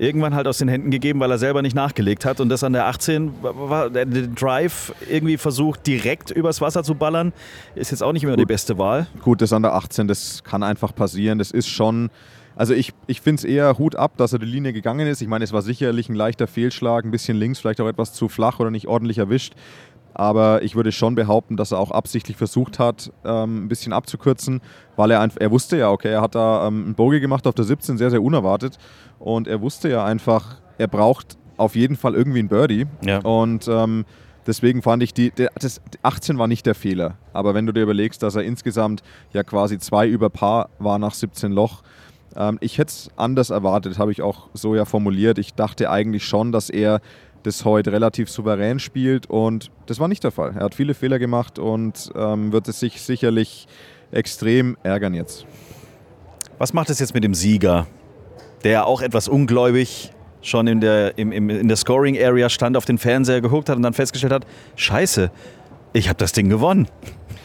irgendwann 0.00 0.34
halt 0.34 0.46
aus 0.46 0.58
den 0.58 0.68
Händen 0.68 0.90
gegeben, 0.90 1.20
weil 1.20 1.30
er 1.30 1.38
selber 1.38 1.60
nicht 1.60 1.76
nachgelegt 1.76 2.24
hat. 2.24 2.40
Und 2.40 2.48
das 2.48 2.64
an 2.64 2.72
der 2.72 2.86
18 2.86 3.32
war 3.42 3.90
der 3.90 4.06
Drive 4.06 4.94
irgendwie 5.08 5.36
versucht, 5.36 5.86
direkt 5.86 6.30
übers 6.30 6.60
Wasser 6.60 6.82
zu 6.82 6.94
ballern. 6.94 7.32
Ist 7.74 7.90
jetzt 7.90 8.02
auch 8.02 8.12
nicht 8.12 8.24
immer 8.24 8.32
Gut. 8.32 8.40
die 8.40 8.46
beste 8.46 8.78
Wahl. 8.78 9.06
Gut, 9.22 9.42
das 9.42 9.52
an 9.52 9.62
der 9.62 9.74
18, 9.74 10.08
das 10.08 10.42
kann 10.42 10.62
einfach 10.62 10.94
passieren. 10.94 11.38
Das 11.38 11.50
ist 11.50 11.68
schon. 11.68 12.10
Also 12.56 12.74
ich, 12.74 12.92
ich 13.06 13.20
finde 13.20 13.40
es 13.40 13.44
eher 13.44 13.78
Hut 13.78 13.96
ab, 13.96 14.16
dass 14.16 14.32
er 14.32 14.38
die 14.38 14.46
Linie 14.46 14.72
gegangen 14.72 15.06
ist. 15.06 15.22
Ich 15.22 15.28
meine, 15.28 15.44
es 15.44 15.52
war 15.52 15.62
sicherlich 15.62 16.08
ein 16.08 16.14
leichter 16.14 16.46
Fehlschlag, 16.46 17.04
ein 17.04 17.10
bisschen 17.10 17.38
links, 17.38 17.58
vielleicht 17.58 17.80
auch 17.80 17.88
etwas 17.88 18.12
zu 18.12 18.28
flach 18.28 18.58
oder 18.58 18.70
nicht 18.70 18.86
ordentlich 18.86 19.18
erwischt. 19.18 19.54
Aber 20.14 20.62
ich 20.62 20.74
würde 20.74 20.92
schon 20.92 21.14
behaupten, 21.14 21.56
dass 21.56 21.72
er 21.72 21.78
auch 21.78 21.90
absichtlich 21.90 22.36
versucht 22.36 22.78
hat, 22.78 23.12
ähm, 23.24 23.64
ein 23.64 23.68
bisschen 23.68 23.92
abzukürzen, 23.92 24.60
weil 24.96 25.10
er 25.10 25.20
einfach, 25.20 25.40
er 25.40 25.50
wusste 25.50 25.76
ja, 25.76 25.90
okay, 25.90 26.08
er 26.08 26.20
hat 26.20 26.34
da 26.34 26.66
ähm, 26.66 26.84
einen 26.84 26.94
Bogey 26.94 27.20
gemacht 27.20 27.46
auf 27.46 27.54
der 27.54 27.64
17, 27.64 27.96
sehr, 27.96 28.10
sehr 28.10 28.22
unerwartet. 28.22 28.78
Und 29.18 29.46
er 29.46 29.60
wusste 29.60 29.88
ja 29.88 30.04
einfach, 30.04 30.56
er 30.78 30.88
braucht 30.88 31.38
auf 31.56 31.76
jeden 31.76 31.96
Fall 31.96 32.14
irgendwie 32.14 32.40
ein 32.40 32.48
Birdie. 32.48 32.86
Ja. 33.04 33.18
Und 33.18 33.68
ähm, 33.68 34.04
deswegen 34.46 34.82
fand 34.82 35.02
ich, 35.02 35.14
die, 35.14 35.30
der, 35.30 35.50
das 35.58 35.80
18 36.02 36.38
war 36.38 36.48
nicht 36.48 36.66
der 36.66 36.74
Fehler. 36.74 37.16
Aber 37.32 37.54
wenn 37.54 37.66
du 37.66 37.72
dir 37.72 37.82
überlegst, 37.82 38.22
dass 38.22 38.34
er 38.34 38.42
insgesamt 38.42 39.02
ja 39.32 39.44
quasi 39.44 39.78
zwei 39.78 40.08
über 40.08 40.30
Paar 40.30 40.70
war 40.78 40.98
nach 40.98 41.14
17 41.14 41.52
Loch, 41.52 41.82
ähm, 42.36 42.58
ich 42.60 42.78
hätte 42.78 42.90
es 42.90 43.10
anders 43.16 43.50
erwartet, 43.50 43.98
habe 43.98 44.12
ich 44.12 44.22
auch 44.22 44.48
so 44.54 44.74
ja 44.74 44.84
formuliert. 44.84 45.38
Ich 45.38 45.54
dachte 45.54 45.90
eigentlich 45.90 46.24
schon, 46.24 46.52
dass 46.52 46.70
er 46.70 47.00
das 47.42 47.64
heute 47.64 47.92
relativ 47.92 48.30
souverän 48.30 48.78
spielt 48.78 49.26
und 49.28 49.70
das 49.86 49.98
war 49.98 50.08
nicht 50.08 50.24
der 50.24 50.30
Fall. 50.30 50.52
Er 50.56 50.64
hat 50.64 50.74
viele 50.74 50.94
Fehler 50.94 51.18
gemacht 51.18 51.58
und 51.58 52.10
ähm, 52.14 52.52
wird 52.52 52.68
es 52.68 52.80
sich 52.80 53.00
sicherlich 53.00 53.66
extrem 54.12 54.76
ärgern 54.82 55.14
jetzt. 55.14 55.46
Was 56.58 56.72
macht 56.72 56.90
es 56.90 56.98
jetzt 56.98 57.14
mit 57.14 57.24
dem 57.24 57.34
Sieger, 57.34 57.86
der 58.64 58.86
auch 58.86 59.00
etwas 59.00 59.28
ungläubig 59.28 60.12
schon 60.42 60.66
in 60.66 60.80
der, 60.80 61.18
im, 61.18 61.32
im, 61.32 61.50
in 61.50 61.68
der 61.68 61.76
Scoring-Area 61.76 62.48
stand, 62.48 62.76
auf 62.76 62.84
den 62.84 62.98
Fernseher 62.98 63.40
geguckt 63.40 63.68
hat 63.68 63.76
und 63.76 63.82
dann 63.82 63.94
festgestellt 63.94 64.32
hat, 64.32 64.46
scheiße, 64.76 65.30
ich 65.92 66.08
habe 66.08 66.18
das 66.18 66.32
Ding 66.32 66.48
gewonnen. 66.48 66.88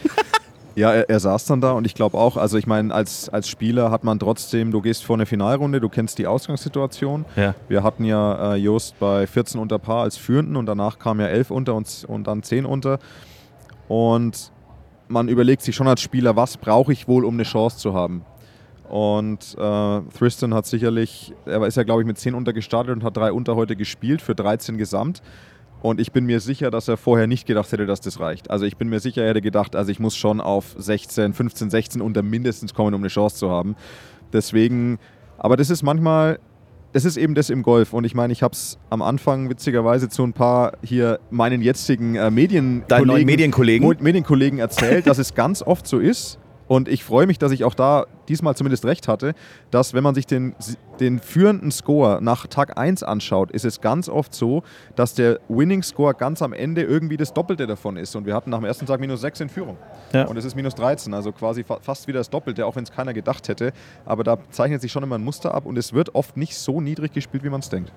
Ja, 0.75 0.91
er, 0.91 1.09
er, 1.09 1.19
saß 1.21 1.45
dann 1.45 1.61
da 1.61 1.71
und 1.71 1.85
ich 1.85 1.95
glaube 1.95 2.17
auch, 2.17 2.35
also 2.35 2.57
ich 2.57 2.67
meine, 2.67 2.93
als, 2.93 3.29
als 3.29 3.47
Spieler 3.47 3.91
hat 3.91 4.03
man 4.03 4.19
trotzdem, 4.19 4.71
du 4.71 4.81
gehst 4.81 5.05
vor 5.05 5.15
eine 5.15 5.25
Finalrunde, 5.25 5.79
du 5.79 5.87
kennst 5.87 6.17
die 6.17 6.27
Ausgangssituation. 6.27 7.23
Ja. 7.37 7.55
Wir 7.69 7.81
hatten 7.81 8.03
ja 8.03 8.53
äh, 8.53 8.57
Jost 8.57 8.99
bei 8.99 9.25
14 9.25 9.59
unter 9.59 9.79
Paar 9.79 10.03
als 10.03 10.17
Führenden 10.17 10.57
und 10.57 10.65
danach 10.65 10.99
kam 10.99 11.21
ja 11.21 11.27
11 11.27 11.51
unter 11.51 11.75
und, 11.75 12.05
und 12.09 12.27
dann 12.27 12.43
10 12.43 12.65
unter. 12.65 12.99
Und 13.87 14.51
man 15.07 15.29
überlegt 15.29 15.61
sich 15.61 15.75
schon 15.75 15.87
als 15.87 16.01
Spieler, 16.01 16.35
was 16.35 16.57
brauche 16.57 16.91
ich 16.91 17.07
wohl, 17.07 17.23
um 17.23 17.35
eine 17.35 17.43
Chance 17.43 17.77
zu 17.77 17.93
haben. 17.93 18.25
Und 18.89 19.55
äh, 19.57 20.01
Tristan 20.17 20.53
hat 20.53 20.65
sicherlich, 20.65 21.33
er 21.45 21.65
ist 21.65 21.77
ja 21.77 21.83
glaube 21.83 22.01
ich 22.01 22.07
mit 22.07 22.17
10 22.17 22.35
unter 22.35 22.51
gestartet 22.51 22.93
und 22.93 23.03
hat 23.03 23.15
drei 23.15 23.31
unter 23.31 23.55
heute 23.55 23.77
gespielt 23.77 24.21
für 24.21 24.35
13 24.35 24.77
Gesamt. 24.77 25.21
Und 25.85 25.99
ich 25.99 26.11
bin 26.11 26.25
mir 26.25 26.39
sicher, 26.39 26.71
dass 26.71 26.87
er 26.87 26.97
vorher 26.97 27.27
nicht 27.27 27.45
gedacht 27.45 27.71
hätte, 27.71 27.85
dass 27.85 28.01
das 28.01 28.19
reicht. 28.19 28.49
Also 28.49 28.65
ich 28.65 28.75
bin 28.75 28.89
mir 28.89 28.99
sicher, 28.99 29.21
er 29.21 29.29
hätte 29.29 29.41
gedacht, 29.41 29.75
also 29.75 29.91
ich 29.91 29.99
muss 29.99 30.15
schon 30.15 30.41
auf 30.41 30.73
16, 30.79 31.35
15, 31.35 31.69
16 31.69 32.01
unter 32.01 32.23
mindestens 32.23 32.73
kommen, 32.73 32.95
um 32.95 33.01
eine 33.01 33.07
Chance 33.09 33.35
zu 33.35 33.51
haben. 33.51 33.75
Deswegen, 34.33 34.97
aber 35.37 35.57
das 35.57 35.69
ist 35.69 35.83
manchmal, 35.83 36.39
das 36.93 37.05
ist 37.05 37.17
eben 37.17 37.35
das 37.35 37.51
im 37.51 37.61
Golf. 37.61 37.93
Und 37.93 38.03
ich 38.03 38.15
meine, 38.15 38.33
ich 38.33 38.41
habe 38.41 38.53
es 38.53 38.79
am 38.89 39.03
Anfang 39.03 39.47
witzigerweise 39.51 40.09
zu 40.09 40.23
ein 40.23 40.33
paar 40.33 40.73
hier 40.81 41.19
meinen 41.29 41.61
jetzigen 41.61 42.15
äh, 42.15 42.31
Medienkollegen, 42.31 43.23
Medienkollegen. 43.27 43.97
Medienkollegen 43.99 44.57
erzählt, 44.57 45.05
dass 45.05 45.19
es 45.19 45.35
ganz 45.35 45.61
oft 45.61 45.85
so 45.85 45.99
ist, 45.99 46.39
und 46.67 46.87
ich 46.87 47.03
freue 47.03 47.27
mich, 47.27 47.37
dass 47.37 47.51
ich 47.51 47.63
auch 47.63 47.75
da 47.75 48.07
diesmal 48.27 48.55
zumindest 48.55 48.85
recht 48.85 49.07
hatte, 49.07 49.33
dass 49.69 49.93
wenn 49.93 50.03
man 50.03 50.15
sich 50.15 50.25
den, 50.25 50.55
den 50.99 51.19
führenden 51.19 51.71
Score 51.71 52.19
nach 52.21 52.47
Tag 52.47 52.77
1 52.77 53.03
anschaut, 53.03 53.51
ist 53.51 53.65
es 53.65 53.81
ganz 53.81 54.09
oft 54.09 54.33
so, 54.33 54.63
dass 54.95 55.13
der 55.13 55.39
Winning 55.47 55.83
Score 55.83 56.13
ganz 56.13 56.41
am 56.41 56.53
Ende 56.53 56.83
irgendwie 56.83 57.17
das 57.17 57.33
Doppelte 57.33 57.67
davon 57.67 57.97
ist. 57.97 58.15
Und 58.15 58.25
wir 58.25 58.33
hatten 58.33 58.49
nach 58.49 58.59
dem 58.59 58.65
ersten 58.65 58.85
Tag 58.85 58.99
minus 58.99 59.21
6 59.21 59.41
in 59.41 59.49
Führung. 59.49 59.77
Ja. 60.13 60.25
Und 60.25 60.37
es 60.37 60.45
ist 60.45 60.55
minus 60.55 60.75
13, 60.75 61.13
also 61.13 61.31
quasi 61.31 61.63
fa 61.63 61.79
fast 61.81 62.07
wieder 62.07 62.19
das 62.19 62.29
Doppelte, 62.29 62.65
auch 62.65 62.75
wenn 62.75 62.83
es 62.83 62.91
keiner 62.91 63.13
gedacht 63.13 63.47
hätte. 63.47 63.73
Aber 64.05 64.23
da 64.23 64.37
zeichnet 64.51 64.81
sich 64.81 64.91
schon 64.91 65.03
immer 65.03 65.17
ein 65.17 65.23
Muster 65.23 65.53
ab 65.53 65.65
und 65.65 65.77
es 65.77 65.93
wird 65.93 66.15
oft 66.15 66.37
nicht 66.37 66.55
so 66.57 66.81
niedrig 66.81 67.13
gespielt, 67.13 67.43
wie 67.43 67.49
man 67.49 67.59
es 67.59 67.69
denkt. 67.69 67.91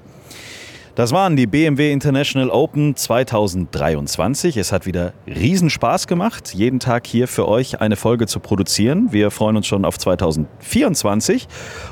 Das 0.98 1.12
waren 1.12 1.37
die 1.37 1.46
BMW 1.46 1.92
International 1.92 2.50
Open 2.50 2.96
2023. 2.96 4.56
Es 4.56 4.72
hat 4.72 4.84
wieder 4.84 5.12
riesen 5.28 5.70
Spaß 5.70 6.08
gemacht, 6.08 6.54
jeden 6.54 6.80
Tag 6.80 7.06
hier 7.06 7.28
für 7.28 7.46
euch 7.46 7.80
eine 7.80 7.94
Folge 7.94 8.26
zu 8.26 8.40
produzieren. 8.40 9.12
Wir 9.12 9.30
freuen 9.30 9.56
uns 9.56 9.68
schon 9.68 9.84
auf 9.84 9.96
2024 9.96 11.46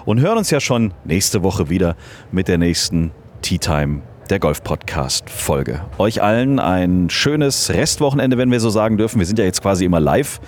und 0.07 0.19
hören 0.19 0.39
uns 0.39 0.51
ja 0.51 0.59
schon 0.59 0.93
nächste 1.05 1.45
Woche 1.45 1.71
wieder 1.71 1.95
mit 2.33 2.49
der 2.49 2.59
nächsten 2.59 3.13
Tea 3.43 3.59
Time 3.59 4.03
der 4.29 4.41
Golf 4.41 4.65
Podcast 4.65 5.31
Folge. 5.31 5.83
Euch 5.99 6.21
allen 6.21 6.59
ein 6.59 7.09
schönes 7.09 7.71
Restwochenende, 7.71 8.39
wenn 8.39 8.51
wir 8.51 8.59
so 8.59 8.71
sagen 8.71 8.97
dürfen. 8.97 9.21
Wir 9.21 9.27
sind 9.27 9.39
ja 9.39 9.45
jetzt 9.45 9.63
quasi 9.63 9.85
immer 9.85 10.01
live 10.01 10.41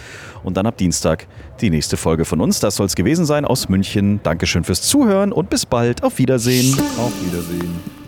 und 0.42 0.57
dann 0.57 0.66
ab 0.66 0.77
Dienstag 0.79 1.29
die 1.61 1.71
nächste 1.71 1.97
Folge 1.97 2.25
von 2.25 2.40
uns. 2.40 2.59
Das 2.59 2.75
soll 2.75 2.87
es 2.87 2.97
gewesen 2.97 3.25
sein 3.25 3.44
aus 3.44 3.68
München. 3.68 4.18
Dankeschön 4.25 4.64
fürs 4.64 4.83
Zuhören 4.83 5.31
und 5.31 5.49
bis 5.49 5.64
bald. 5.64 6.03
Auf 6.03 6.18
Wiedersehen. 6.18 6.77
Auf 6.99 7.12
Wiedersehen. 7.25 8.08